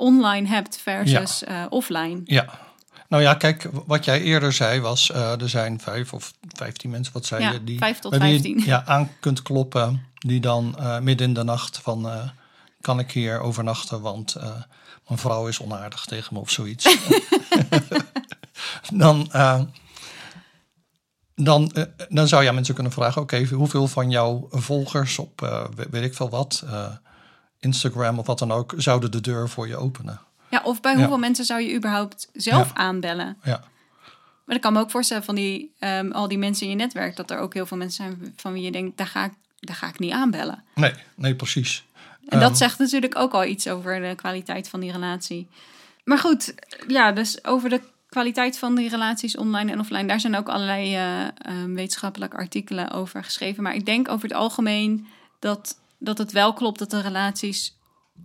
[0.00, 2.20] online hebt versus eh, offline.
[2.24, 2.58] Ja.
[3.08, 7.12] Nou ja, kijk, wat jij eerder zei was, eh, er zijn vijf of vijftien mensen,
[7.12, 7.64] wat zei Ja, je?
[7.64, 8.62] Die, vijf tot bij wie je, vijftien.
[8.64, 12.30] Ja, aan kunt kloppen, die dan eh, midden in de nacht van,
[12.80, 14.36] kan ik hier overnachten, want
[15.06, 16.96] mijn vrouw is onaardig tegen me of zoiets.
[18.92, 19.30] dan,
[21.34, 21.72] dan,
[22.08, 25.40] dan zou je mensen kunnen vragen, oké, hoeveel van jouw volgers op,
[25.74, 26.64] we- weet ik veel wat,
[27.60, 30.20] Instagram of wat dan ook, zouden de deur voor je openen?
[30.50, 30.98] Ja, of bij Ja.
[30.98, 32.74] hoeveel mensen zou je überhaupt zelf Ja.
[32.74, 33.36] aanbellen?
[33.42, 33.64] Ja.
[34.44, 37.16] Maar ik kan me ook voorstellen van die, ehm, al die mensen in je netwerk,
[37.16, 39.76] dat er ook heel veel mensen zijn van wie je denkt, daar ga ik, daar
[39.76, 40.64] ga ik niet aanbellen.
[40.74, 41.84] Nee, nee, precies.
[42.28, 45.48] En dat Ehm, zegt natuurlijk ook al iets over de kwaliteit van die relatie.
[46.04, 46.54] Maar goed,
[46.88, 50.94] ja, dus over de kwaliteit van die relaties online en offline, daar zijn ook allerlei
[50.94, 53.62] ehm, wetenschappelijke artikelen over geschreven.
[53.62, 55.06] Maar ik denk over het algemeen
[55.38, 57.76] dat, dat het wel klopt dat de relaties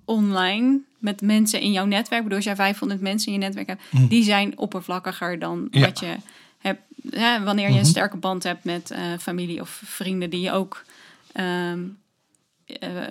[0.05, 3.81] online met mensen in jouw netwerk, bedoel als jij 500 mensen in je netwerk hebt,
[3.91, 4.07] Mm.
[4.07, 5.79] die zijn oppervlakkiger dan Ja.
[5.85, 6.15] wat je
[6.59, 7.85] hebt hè, wanneer je een Mhm.
[7.89, 10.83] sterke band hebt met eh, familie of vrienden die je ook
[11.31, 11.79] ehm,
[12.65, 13.07] eh,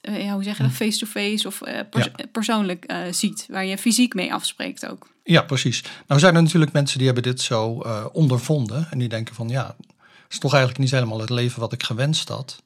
[0.00, 4.32] eh, ja, hoe zeg je dat, face-to-face of pers- persoonlijk ziet, waar je fysiek mee
[4.34, 5.06] afspreekt ook.
[5.24, 5.84] Ja, precies.
[6.06, 7.68] Nou zijn er natuurlijk mensen die hebben dit zo
[8.12, 8.86] ondervonden.
[8.90, 11.82] En die denken van ja, het is toch eigenlijk niet helemaal het leven wat ik
[11.82, 12.62] gewenst had.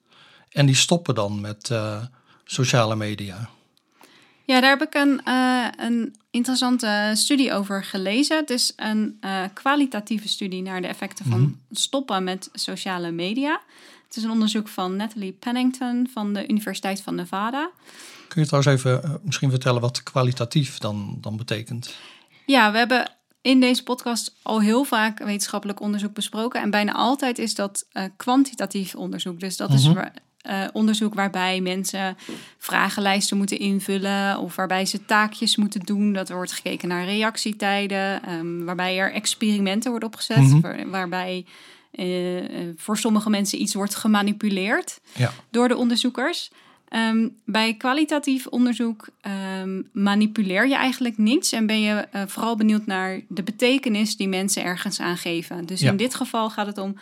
[0.50, 2.02] En die stoppen dan met eh,
[2.44, 3.48] sociale media.
[4.44, 8.36] Ja, daar heb ik een, eh, een interessante studie over gelezen.
[8.36, 11.50] Het is een eh, kwalitatieve studie naar de effecten van Mhm.
[11.70, 13.60] stoppen met sociale media.
[14.06, 17.70] Het is een onderzoek van Natalie Pennington van de Universiteit van Nevada.
[18.28, 21.94] Kun je trouwens even misschien vertellen wat kwalitatief dan, dan betekent?
[22.46, 26.60] Ja, we hebben in deze podcast al heel vaak wetenschappelijk onderzoek besproken.
[26.60, 27.86] En bijna altijd is dat
[28.16, 29.40] kwantitatief onderzoek.
[29.40, 30.06] Dus dat is Mhm.
[30.40, 32.16] Eh, onderzoek waarbij mensen
[32.58, 34.38] vragenlijsten moeten invullen.
[34.38, 36.12] Of waarbij ze taakjes moeten doen.
[36.12, 38.22] Dat er wordt gekeken naar reactietijden.
[38.22, 40.36] ehm, waarbij er experimenten worden opgezet.
[40.38, 40.60] Mhm.
[40.60, 41.44] waar- waarbij
[41.90, 46.50] eh, eh, voor sommige mensen iets wordt gemanipuleerd Ja, door de onderzoekers.
[46.88, 53.20] Ehm, bij kwalitatief onderzoek ehm, manipuleer je eigenlijk niets en ben je vooral benieuwd naar
[53.28, 55.66] de betekenis die mensen ergens aan geven.
[55.66, 55.90] Dus Ja.
[55.90, 56.96] in dit geval gaat het om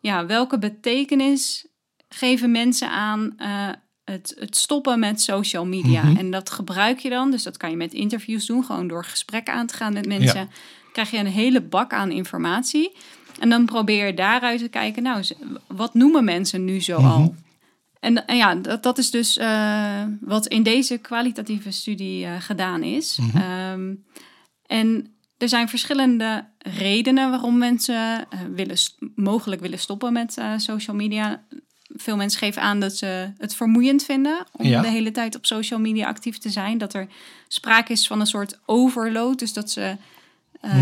[0.00, 1.66] ja, welke betekenis
[2.16, 3.68] geven mensen aan eh,
[4.04, 6.02] het, het stoppen met social media.
[6.02, 6.16] Mhm.
[6.16, 9.54] En dat gebruik je dan, dus dat kan je met interviews doen, gewoon door gesprekken
[9.54, 10.50] aan te gaan met mensen.
[10.92, 12.96] Krijg je een hele bak aan informatie.
[13.40, 15.24] En dan probeer je daaruit te kijken, nou,
[15.66, 17.10] wat noemen mensen nu zo Mhm.
[17.10, 17.34] al?
[18.00, 22.82] En, en ja, dat, dat is dus eh, wat in deze kwalitatieve studie eh, gedaan
[22.82, 23.18] is.
[23.18, 23.36] Mhm.
[23.36, 23.94] Ehm,
[24.66, 28.76] en er zijn verschillende redenen waarom mensen willen
[29.14, 31.44] mogelijk willen stoppen met social media.
[31.94, 34.80] Veel mensen geven aan dat ze het vermoeiend vinden om Ja.
[34.82, 36.78] de hele tijd op social media actief te zijn.
[36.78, 37.06] Dat er
[37.48, 39.38] sprake is van een soort overload.
[39.38, 39.96] Dus dat ze
[40.60, 40.74] eh,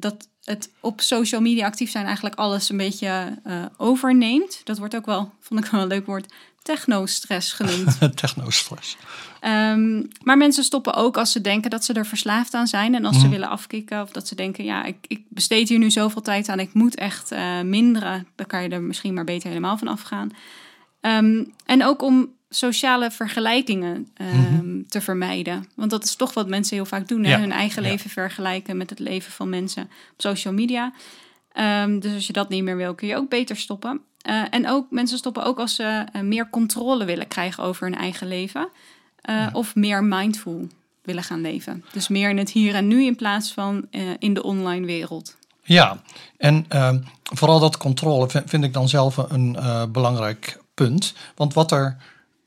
[0.00, 4.60] dat het op social media actief zijn eigenlijk alles een beetje eh, overneemt.
[4.64, 7.98] Dat wordt ook wel, vond ik wel een leuk woord, technostress genoemd.
[8.16, 8.96] technostress.
[9.40, 12.94] Ehm, maar mensen stoppen ook als ze denken dat ze er verslaafd aan zijn.
[12.94, 13.30] En als ze Mhm.
[13.30, 16.60] willen afkicken of dat ze denken, ja, ik, ik besteed hier nu zoveel tijd aan,
[16.60, 18.26] ik moet echt eh, minderen.
[18.34, 20.30] Dan kan je er misschien maar beter helemaal van afgaan.
[21.00, 25.68] Ehm, en ook om sociale vergelijkingen ehm, te vermijden.
[25.74, 27.24] Want dat is toch wat mensen heel vaak doen.
[27.24, 27.30] Hè?
[27.30, 27.88] Ja, Hun eigen ja.
[27.88, 30.92] leven vergelijken met het leven van mensen op social media.
[31.52, 34.00] Ehm, dus als je dat niet meer wil, kun je ook beter stoppen.
[34.18, 37.96] Eh, en ook mensen stoppen ook als ze eh, meer controle willen krijgen over hun
[37.98, 38.68] eigen leven.
[39.20, 40.68] Eh, Of meer mindful
[41.02, 41.84] willen gaan leven.
[41.92, 43.86] Dus meer in het hier en nu in plaats van
[44.18, 45.36] in de online wereld.
[45.62, 46.02] Ja,
[46.36, 49.56] en ehm, vooral dat controle vind, vind ik dan zelf een
[49.92, 51.14] belangrijk punt.
[51.34, 51.96] Want wat er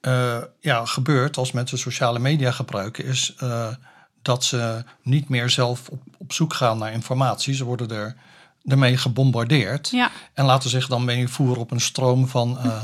[0.02, 3.68] eh, ja, gebeurt als mensen sociale media gebruiken, is eh,
[4.22, 7.54] dat ze niet meer zelf op, op zoek gaan naar informatie.
[7.54, 8.16] Ze worden er
[8.66, 12.84] ermee gebombardeerd Ja, en laten zich dan meevoeren op een stroom van eh,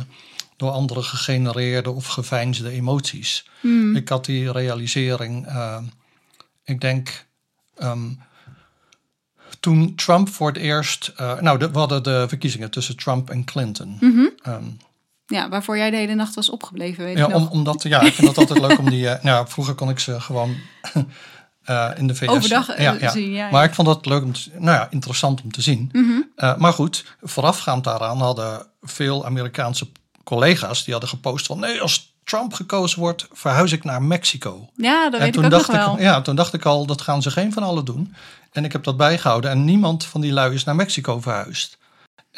[0.57, 3.49] door anderen gegenereerde of geveinsde emoties.
[3.59, 3.95] Hmm.
[3.95, 5.47] Ik had die realisering,
[6.63, 7.25] ik denk,
[7.75, 8.09] ehm,
[9.59, 13.97] toen Trump voor het eerst, nou, de, we hadden de verkiezingen tussen Trump en Clinton.
[13.99, 14.27] Mhm.
[14.41, 14.63] Ehm,
[15.27, 18.27] ja, waarvoor jij de hele nacht was opgebleven, weet ja, om, omdat, ja, ik vind
[18.27, 20.55] het altijd leuk om die, eh, nou, vroeger kon ik ze gewoon
[21.63, 22.27] eh, in de VS.
[22.27, 25.51] Overdag eh, zien, ja, Maar ik vond dat leuk om te, nou ja, interessant om
[25.51, 25.89] te zien.
[25.91, 26.57] Mhm.
[26.57, 29.87] Maar goed, voorafgaand daaraan hadden veel Amerikaanse
[30.23, 34.69] collega's die hadden gepost van nee, als Trump gekozen wordt, verhuis ik naar Mexico.
[34.75, 35.93] Ja, dat en weet toen ik ook dacht nog wel.
[35.93, 38.13] Ik, ja, toen dacht ik al, dat gaan ze geen van allen doen.
[38.51, 41.77] En ik heb dat bijgehouden en niemand van die lui is naar Mexico verhuisd.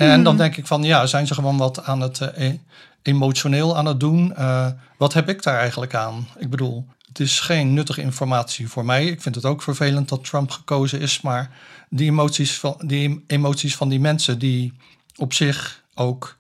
[0.07, 2.59] En dan denk ik van, ja, zijn ze gewoon wat aan het eh, e-
[3.01, 4.35] emotioneel aan het doen?
[4.35, 6.27] Eh, wat heb ik daar eigenlijk aan?
[6.38, 9.05] Ik bedoel, het is geen nuttige informatie voor mij.
[9.05, 11.51] Ik vind het ook vervelend dat Trump gekozen is, maar
[11.89, 14.73] die emoties van die, emoties van die mensen die
[15.15, 16.38] op zich ook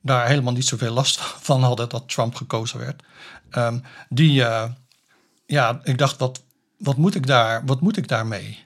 [0.00, 3.02] daar helemaal niet zoveel last van hadden dat Trump gekozen werd.
[3.50, 4.64] ehm, die, eh,
[5.46, 6.42] ja, ik dacht, wat,
[6.78, 8.58] wat, moet ik daar, wat moet ik daarmee?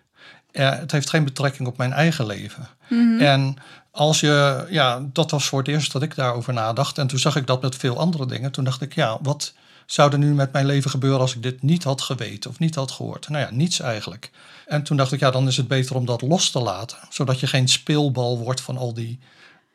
[0.53, 2.69] Het heeft geen betrekking op mijn eigen leven.
[2.89, 3.21] Mhm.
[3.21, 3.57] En
[3.97, 6.99] als je, ja, dat was voor het eerst dat ik daarover nadacht.
[6.99, 8.53] En toen zag ik dat met veel andere dingen.
[8.53, 9.55] Toen dacht ik, ja, wat
[9.87, 12.75] zou er nu met mijn leven gebeuren als ik dit niet had geweten of niet
[12.75, 13.29] had gehoord?
[13.29, 14.31] Nou ja, niets eigenlijk.
[14.67, 16.99] En toen dacht ik, ja, dan is het beter om dat los te laten.
[17.11, 19.19] Zodat je geen speelbal wordt van al die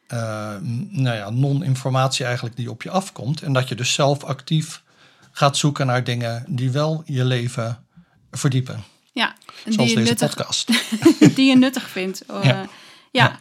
[0.08, 0.56] eh,
[0.90, 3.42] nou ja, non-informatie eigenlijk die op je afkomt.
[3.42, 4.84] En dat je dus zelf actief
[5.32, 7.86] gaat zoeken naar dingen die wel je leven
[8.32, 8.84] verdiepen.
[9.14, 10.72] Ja, en Zoals die deze nuttig, podcast.
[11.36, 12.24] die je nuttig vindt.
[12.28, 12.62] Ja.
[12.62, 12.68] eh,
[13.12, 13.40] ja,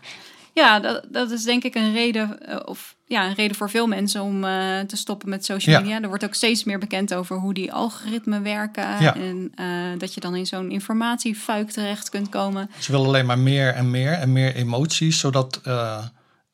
[0.60, 0.80] ja.
[0.80, 4.22] dat, dat is denk ik een reden, eh, of, ja, een reden voor veel mensen
[4.22, 5.80] om eh, te stoppen met social Ja.
[5.80, 6.00] media.
[6.00, 9.02] Er wordt ook steeds meer bekend over hoe die algoritmen werken.
[9.02, 9.14] Ja.
[9.14, 12.70] En eh, dat je dan in zo'n informatiefuik terecht kunt komen.
[12.78, 15.60] Ze willen alleen maar meer en meer en meer emoties, zodat,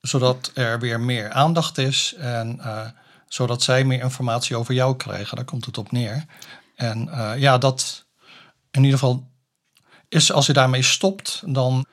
[0.00, 2.60] zodat er weer meer aandacht is en
[3.28, 5.36] zodat zij meer informatie over jou krijgen.
[5.36, 6.24] Daar komt het op neer.
[6.74, 8.06] En ja, dat
[8.70, 9.30] in ieder geval
[10.08, 11.86] is als je daarmee stopt, dan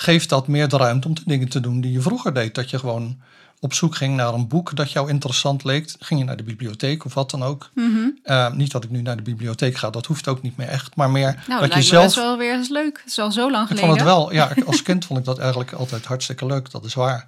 [0.00, 2.54] geeft dat meer de ruimte om de dingen te doen die je vroeger deed.
[2.54, 3.18] Dat je gewoon
[3.60, 5.94] op zoek ging naar een boek dat jou interessant leek.
[5.98, 7.70] Ging je naar de bibliotheek of wat dan ook.
[7.74, 8.08] Mhm.
[8.22, 10.96] Eh, niet dat ik nu naar de bibliotheek ga, dat hoeft ook niet meer echt.
[10.96, 12.98] Maar meer Nou, dat dat je zelf best wel weer eens leuk.
[12.98, 13.88] Het is al zo lang ik geleden.
[13.88, 16.70] vond het wel, ja, ik- als kind vond ik dat eigenlijk altijd hartstikke leuk.
[16.70, 17.26] Dat is waar.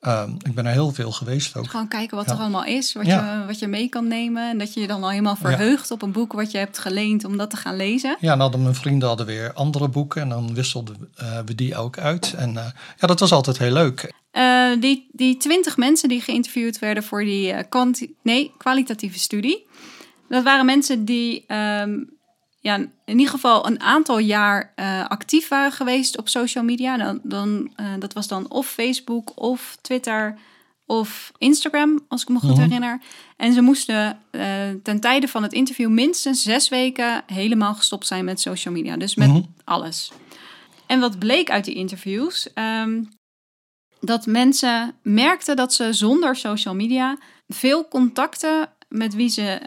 [0.00, 1.70] Ehm, ik ben er heel veel geweest ook.
[1.70, 2.32] Gewoon kijken wat Ja.
[2.32, 3.40] er allemaal is, wat, Ja.
[3.40, 4.50] je, wat je mee kan nemen.
[4.50, 7.24] En dat je je dan al helemaal verheugt op een boek wat je hebt geleend
[7.24, 8.16] om dat te gaan lezen.
[8.20, 11.76] Ja, en hadden mijn vrienden hadden weer andere boeken en dan wisselden eh, we die
[11.76, 12.34] ook uit.
[12.36, 12.64] En eh,
[12.98, 14.12] ja, dat was altijd heel leuk.
[14.30, 17.82] Eh, die, die twintig mensen die geïnterviewd werden voor die eh,
[18.22, 19.66] nee, kwalitatieve studie.
[20.28, 21.98] Dat waren mensen die ehm,
[22.68, 26.96] ja, in ieder geval een aantal jaar eh, actief waren geweest op social media.
[26.96, 30.38] Dan, dan, eh, dat was dan of Facebook of Twitter
[30.86, 32.60] of Instagram, als ik me goed Mhm.
[32.60, 33.00] herinner.
[33.36, 38.24] En ze moesten eh, ten tijde van het interview minstens zes weken helemaal gestopt zijn
[38.24, 38.96] met social media.
[38.96, 39.42] Dus met Mhm.
[39.64, 40.12] alles.
[40.86, 42.52] En wat bleek uit die interviews?
[42.54, 43.02] Ehm,
[44.00, 47.16] dat mensen merkten dat ze zonder social media
[47.48, 49.58] veel contacten met wie ze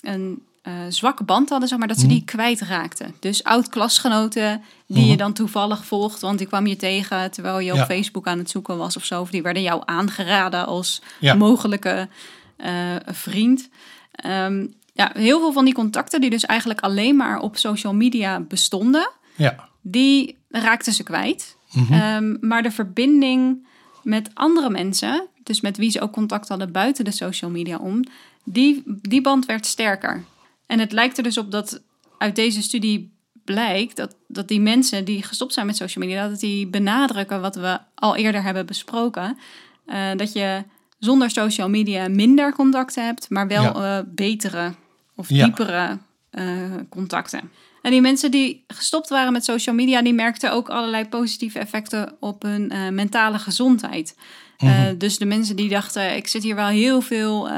[0.00, 2.14] een eh, zwakke band hadden, zeg maar, dat ze Mhm.
[2.14, 3.14] die kwijtraakten.
[3.20, 5.10] Dus oud-klasgenoten die Mhm.
[5.10, 7.86] je dan toevallig volgt, want die kwam je tegen terwijl je op Ja.
[7.86, 9.20] Facebook aan het zoeken was of zo.
[9.20, 11.34] Of die werden jou aangeraden als Ja.
[11.34, 12.08] mogelijke
[12.56, 13.68] eh, vriend.
[14.12, 18.40] Ehm, ja, heel veel van die contacten die dus eigenlijk alleen maar op social media
[18.40, 19.68] bestonden, Ja.
[19.80, 21.56] die raakten ze kwijt.
[21.72, 21.92] Mhm.
[21.92, 23.66] Ehm, maar de verbinding
[24.02, 28.04] met andere mensen, dus met wie ze ook contact hadden buiten de social media om,
[28.44, 30.24] die, die band werd sterker.
[30.66, 31.82] En het lijkt er dus op dat
[32.18, 36.40] uit deze studie blijkt dat, dat die mensen die gestopt zijn met social media, dat
[36.40, 39.38] die benadrukken wat we al eerder hebben besproken.
[39.86, 40.64] Eh, dat je
[40.98, 43.98] zonder social media minder contacten hebt, maar wel Ja.
[43.98, 44.72] eh, betere
[45.16, 45.44] of Ja.
[45.44, 45.98] diepere
[46.30, 46.44] eh,
[46.88, 47.50] contacten.
[47.82, 52.16] En die mensen die gestopt waren met social media, die merkten ook allerlei positieve effecten
[52.20, 54.16] op hun mentale gezondheid.
[54.58, 54.96] Mhm.
[54.98, 57.48] dus de mensen die dachten, ik zit hier wel heel veel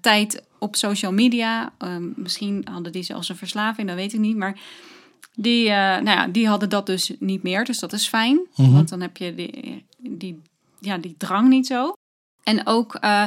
[0.00, 1.72] tijd op social media.
[1.78, 4.36] Ehm, misschien hadden die zelfs een verslaving, dat weet ik niet.
[4.36, 4.58] Maar
[5.34, 7.64] die, eh, nou ja, die hadden dat dus niet meer.
[7.64, 8.40] Dus dat is fijn.
[8.56, 8.72] Mhm.
[8.72, 10.42] Want dan heb je die, die,
[10.80, 11.92] ja, die drang niet zo.
[12.42, 13.24] En ook eh,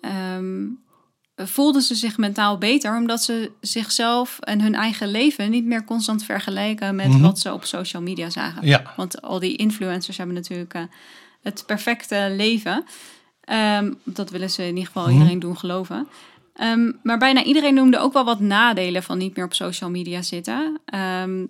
[0.00, 0.66] ehm,
[1.36, 6.24] voelden ze zich mentaal beter, omdat ze zichzelf en hun eigen leven niet meer constant
[6.24, 7.20] vergelijken met Mhm.
[7.20, 8.66] wat ze op social media zagen.
[8.66, 8.92] Ja.
[8.96, 10.82] Want al die influencers hebben natuurlijk eh,
[11.42, 12.84] het perfecte leven.
[13.40, 15.12] Ehm, dat willen ze in ieder geval Mhm.
[15.12, 16.08] iedereen doen geloven.
[16.58, 20.22] Ehm, maar bijna iedereen noemde ook wel wat nadelen van niet meer op social media
[20.22, 20.80] zitten.
[20.84, 21.44] Ehm,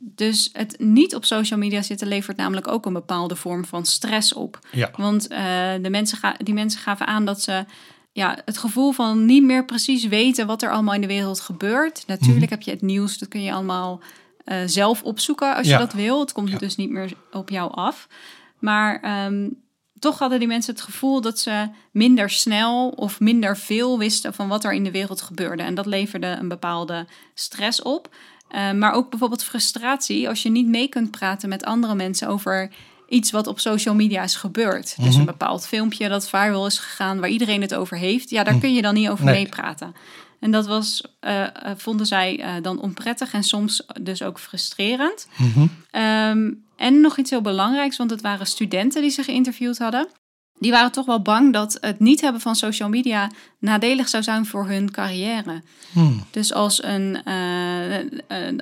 [0.00, 4.32] dus het niet op social media zitten levert namelijk ook een bepaalde vorm van stress
[4.32, 4.58] op.
[4.72, 4.90] Ja.
[4.96, 5.38] Want eh,
[5.82, 7.64] de mensen ga- die mensen gaven aan dat ze
[8.12, 12.04] ja, het gevoel van niet meer precies weten wat er allemaal in de wereld gebeurt.
[12.06, 12.50] Natuurlijk Mhm.
[12.50, 14.00] heb je het nieuws, dat kun je allemaal
[14.44, 16.20] eh, zelf opzoeken als je dat wil.
[16.20, 16.58] Het komt Ja.
[16.58, 18.08] dus niet meer op jou af.
[18.58, 19.48] Maar ehm,
[19.98, 24.48] toch hadden die mensen het gevoel dat ze minder snel of minder veel wisten van
[24.48, 25.62] wat er in de wereld gebeurde.
[25.62, 28.08] En dat leverde een bepaalde stress op.
[28.48, 32.70] Eh, maar ook bijvoorbeeld frustratie als je niet mee kunt praten met andere mensen over
[33.08, 34.94] iets wat op social media is gebeurd.
[34.96, 35.18] Dus Mhm.
[35.18, 38.30] een bepaald filmpje dat viral is gegaan, waar iedereen het over heeft.
[38.30, 38.62] Ja, daar Mhm.
[38.62, 39.34] kun je dan niet over Nee.
[39.34, 39.94] meepraten.
[40.44, 45.28] En dat was, eh, eh, vonden zij eh, dan onprettig en soms dus ook frustrerend.
[45.36, 45.66] Mhm.
[45.90, 50.08] Ehm, en nog iets heel belangrijks, want het waren studenten die ze geïnterviewd hadden.
[50.58, 54.46] Die waren toch wel bang dat het niet hebben van social media nadelig zou zijn
[54.46, 55.62] voor hun carrière.
[55.92, 56.24] Hmm.
[56.30, 57.22] Dus als, een,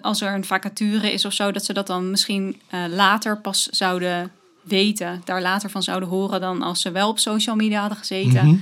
[0.01, 2.61] als er een vacature is of zo, dat ze dat dan misschien
[2.91, 4.31] later pas zouden
[4.63, 8.47] weten, daar later van zouden horen dan als ze wel op social media hadden gezeten.
[8.47, 8.57] Mhm.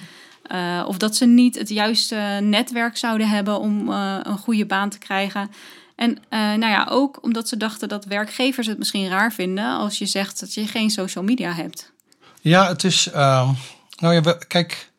[0.50, 4.88] Eh, of dat ze niet het juiste netwerk zouden hebben om eh, een goede baan
[4.90, 5.50] te krijgen.
[5.96, 9.98] En eh, nou ja, ook omdat ze dachten dat werkgevers het misschien raar vinden als
[9.98, 11.92] je zegt dat je geen social media hebt.
[12.40, 13.06] Ja, het is.
[13.06, 13.48] ehm,
[13.96, 14.90] nou ja, we- kijk,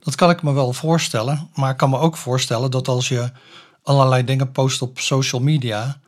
[0.00, 1.50] dat kan ik me wel voorstellen.
[1.54, 3.30] Maar ik kan me ook voorstellen dat als je
[3.82, 5.98] allerlei dingen post op social media.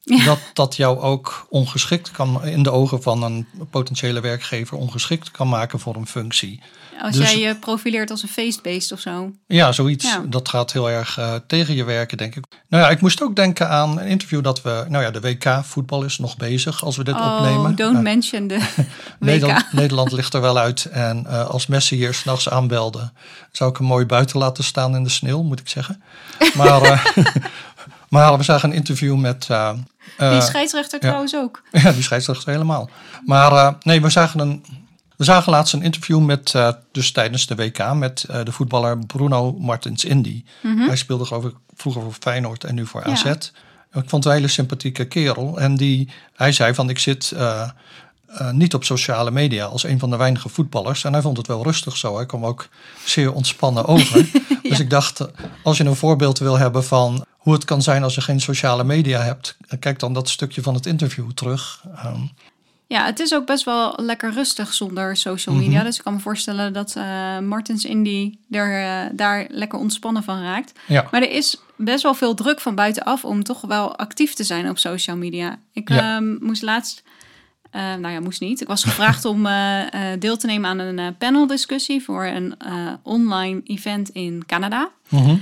[0.00, 0.24] Ja.
[0.24, 5.48] Dat dat jou ook ongeschikt kan, in de ogen van een potentiële werkgever, ongeschikt kan
[5.48, 6.62] maken voor een functie.
[7.02, 9.32] Als Dus- jij je profileert als een feestbeest of zo.
[9.46, 10.04] Ja, zoiets.
[10.04, 10.22] Ja.
[10.26, 12.44] Dat gaat heel erg eh, tegen je werken, denk ik.
[12.68, 14.84] Nou ja, ik moest ook denken aan een interview dat we.
[14.88, 17.76] Nou ja, de WK voetbal is nog bezig als we dit Oh, opnemen.
[17.76, 18.84] don't Eh, mention de WK.
[19.18, 20.84] Nederland, Nederland ligt er wel uit.
[20.84, 23.10] En eh, als Messi hier s'nachts aanbelde,
[23.52, 26.02] zou ik hem mooi buiten laten staan in de sneeuw, moet ik zeggen.
[26.54, 27.06] Maar, eh,
[28.08, 29.46] maar we zagen een interview met.
[30.18, 31.62] Die scheidsrechter trouwens ook.
[31.72, 32.90] ja, die scheidsrechter helemaal.
[33.26, 34.64] Maar nee, we zagen, een,
[35.20, 38.98] we zagen laatst een interview met, eh, dus tijdens de WK, met eh, de voetballer
[38.98, 40.44] Bruno Martins Indy.
[40.62, 43.08] Hij speelde geloof ik vroeger voor Feyenoord en nu voor Mhm.
[43.10, 43.14] Ja.
[43.14, 43.24] AZ.
[43.92, 45.58] Ik vond het een hele sympathieke kerel.
[45.58, 47.70] En die, hij zei van, ik zit eh,
[48.52, 51.04] niet op sociale media als een van de weinige voetballers.
[51.04, 52.16] En hij vond het wel rustig zo.
[52.16, 52.68] Hij kwam ook
[53.04, 54.30] zeer ontspannen over.
[54.62, 55.26] Dus ik dacht,
[55.62, 58.84] als je een voorbeeld wil hebben van hoe het kan zijn als je geen sociale
[58.84, 61.84] media hebt, kijk dan dat stukje van het interview terug.
[61.96, 62.20] Ehm,
[62.92, 65.64] Ja, het is ook best wel lekker rustig zonder social Mhm.
[65.64, 65.82] media.
[65.82, 70.42] Dus ik kan me voorstellen dat eh Martens Indy er, eh, daar lekker ontspannen van
[70.42, 70.72] raakt.
[70.86, 71.08] ja.
[71.10, 74.68] Maar er is best wel veel druk van buitenaf om toch wel actief te zijn
[74.68, 75.58] op social media.
[75.72, 76.16] Ik Ja.
[76.16, 77.02] ehm, moest laatst,
[77.70, 78.60] eh, nou ja, moest niet.
[78.60, 79.46] Ik was gevraagd om
[80.18, 82.54] deel te nemen aan een paneldiscussie voor een
[83.02, 84.90] online event in Canada.
[85.08, 85.36] Mhm.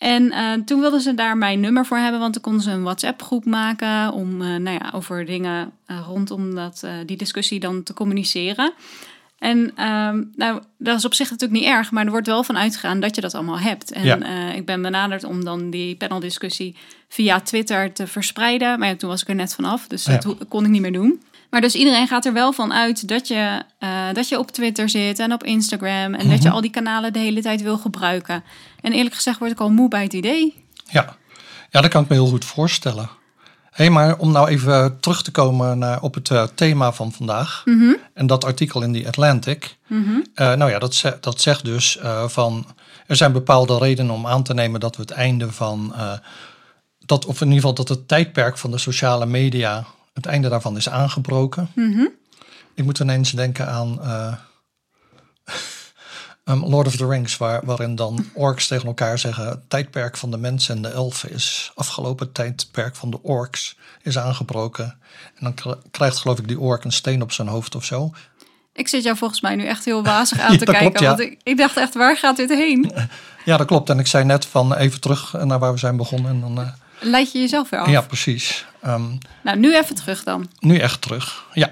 [0.00, 2.82] En eh, toen wilden ze daar mijn nummer voor hebben, want dan konden ze een
[2.82, 7.94] WhatsApp-groep maken om eh, nou ja, over dingen eh, rondom dat, die discussie dan te
[7.94, 8.72] communiceren.
[9.38, 12.58] En ehm, nou, dat is op zich natuurlijk niet erg, maar er wordt wel van
[12.58, 13.92] uitgegaan dat je dat allemaal hebt.
[13.92, 14.50] En Ja.
[14.52, 16.76] ik ben benaderd om dan die paneldiscussie
[17.08, 18.78] via Twitter te verspreiden.
[18.78, 20.18] Maar ja, toen was ik er net vanaf, dus Ja.
[20.18, 21.22] dat kon ik niet meer doen.
[21.50, 24.88] Maar dus iedereen gaat er wel van uit dat je, eh, dat je op Twitter
[24.88, 26.14] zit en op Instagram.
[26.14, 28.44] En dat je al die kanalen de hele tijd wil gebruiken.
[28.80, 30.64] En eerlijk gezegd word ik al moe bij het idee.
[30.90, 31.16] Ja.
[31.70, 33.08] ja, dat kan ik me heel goed voorstellen.
[33.70, 37.62] Hé, maar om nou even terug te komen naar, op het eh, thema van vandaag.
[38.14, 39.76] En dat artikel in The Atlantic.
[40.34, 42.66] Eh, nou ja, dat, ze- dat zegt dus van...
[43.06, 45.94] Er zijn bepaalde redenen om aan te nemen dat we het einde van...
[47.06, 49.84] dat, of in ieder geval dat het tijdperk van de sociale media...
[50.12, 51.68] het einde daarvan is aangebroken.
[52.74, 54.02] Ik moet ineens denken aan...
[54.02, 54.32] eh,
[56.44, 60.30] um, Lord of the Rings, waar, waarin dan orks tegen elkaar zeggen: het tijdperk van
[60.30, 64.84] de mensen en de elfen is afgelopen, tijdperk van de orks is aangebroken.
[65.34, 68.10] En dan kri- krijgt geloof ik die ork een steen op zijn hoofd of zo.
[68.72, 70.80] Ik zit jou volgens mij nu echt heel wazig aan Ja, te kijken.
[70.82, 71.06] klopt, ja.
[71.08, 72.90] Want ik, ik dacht echt, waar gaat dit heen?
[73.44, 73.90] Ja, dat klopt.
[73.90, 76.30] En ik zei net van even terug naar waar we zijn begonnen.
[76.30, 76.68] En dan, eh,
[77.00, 77.88] Leid je jezelf weer af?
[77.88, 78.66] ja, precies.
[78.82, 79.02] Ehm,
[79.42, 80.50] Nou, nu even terug dan.
[80.58, 81.44] nu echt terug.
[81.52, 81.70] Ja.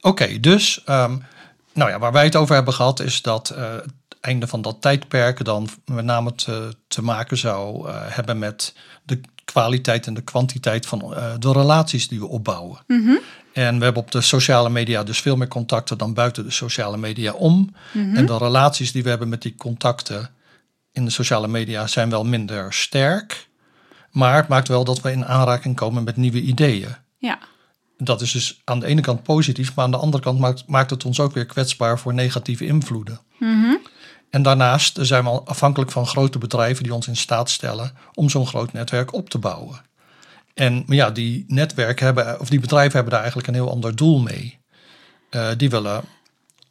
[0.00, 1.16] Oké, dus ehm,
[1.72, 4.80] nou ja, waar wij het over hebben gehad is dat eh, het einde van dat
[4.80, 10.22] tijdperk dan met name te, te maken zou eh, hebben met de kwaliteit en de
[10.22, 12.78] kwantiteit van eh, de relaties die we opbouwen.
[13.52, 16.96] En we hebben op de sociale media dus veel meer contacten dan buiten de sociale
[16.96, 17.74] media om.
[17.92, 20.30] En de relaties die we hebben met die contacten
[20.92, 23.48] in de sociale media zijn wel minder sterk.
[24.14, 26.96] Maar het maakt wel dat we in aanraking komen met nieuwe ideeën.
[27.18, 27.38] Ja.
[27.96, 30.90] Dat is dus aan de ene kant positief, maar aan de andere kant maakt, maakt
[30.90, 33.20] het ons ook weer kwetsbaar voor negatieve invloeden.
[34.30, 38.30] En daarnaast zijn we al afhankelijk van grote bedrijven die ons in staat stellen om
[38.30, 39.80] zo'n groot netwerk op te bouwen.
[40.54, 43.96] En maar ja, die netwerken hebben, of die bedrijven hebben daar eigenlijk een heel ander
[43.96, 44.58] doel mee.
[45.30, 46.04] Eh, die willen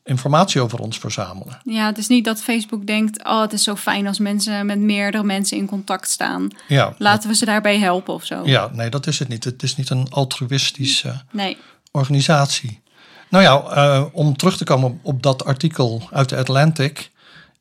[0.04, 1.60] informatie over ons verzamelen.
[1.64, 3.24] ja, het is niet dat Facebook denkt...
[3.26, 6.48] oh, het is zo fijn als mensen met meerdere mensen in contact staan.
[6.68, 8.42] Ja, Laten we ze daarbij helpen of zo.
[8.46, 9.44] ja, nee, dat is het niet.
[9.44, 11.58] Het is niet een altruïstische Nee.
[11.92, 12.82] organisatie.
[13.30, 17.12] Nou ja, eh, om terug te komen op, op dat artikel uit de Atlantic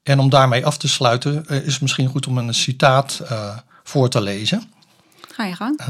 [0.03, 3.57] en om daarmee af te sluiten, eh, is het misschien goed om een citaat eh,
[3.83, 4.71] voor te lezen.
[5.33, 5.81] Ga je gang.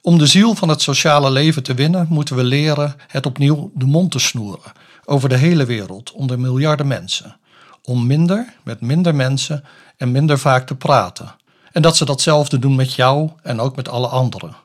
[0.00, 3.84] Om de ziel van het sociale leven te winnen, moeten we leren het opnieuw de
[3.84, 4.72] mond te snoeren.
[5.10, 7.36] Over de hele wereld, onder miljarden mensen.
[7.82, 9.64] Om minder, met minder mensen
[9.96, 11.34] en minder vaak te praten.
[11.72, 14.56] En dat ze datzelfde doen met jou en ook met alle anderen.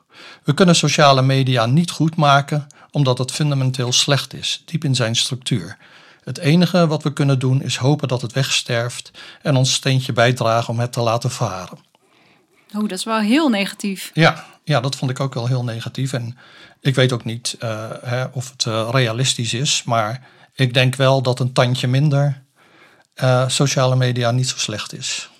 [0.42, 5.16] We kunnen sociale media niet goed maken omdat het fundamenteel slecht is, diep in zijn
[5.16, 5.76] structuur.
[6.24, 9.10] Het enige wat we kunnen doen is hopen dat het wegsterft
[9.42, 11.78] en ons steentje bijdragen om het te laten varen.
[12.74, 14.10] Oh, dat is wel heel negatief.
[14.14, 16.12] Ja, ja, dat vond ik ook wel heel negatief.
[16.12, 16.38] En
[16.80, 21.22] ik weet ook niet uh, hè, of het uh, realistisch is, maar ik denk wel
[21.22, 22.42] dat een tandje minder
[23.22, 25.30] uh, sociale media niet zo slecht is.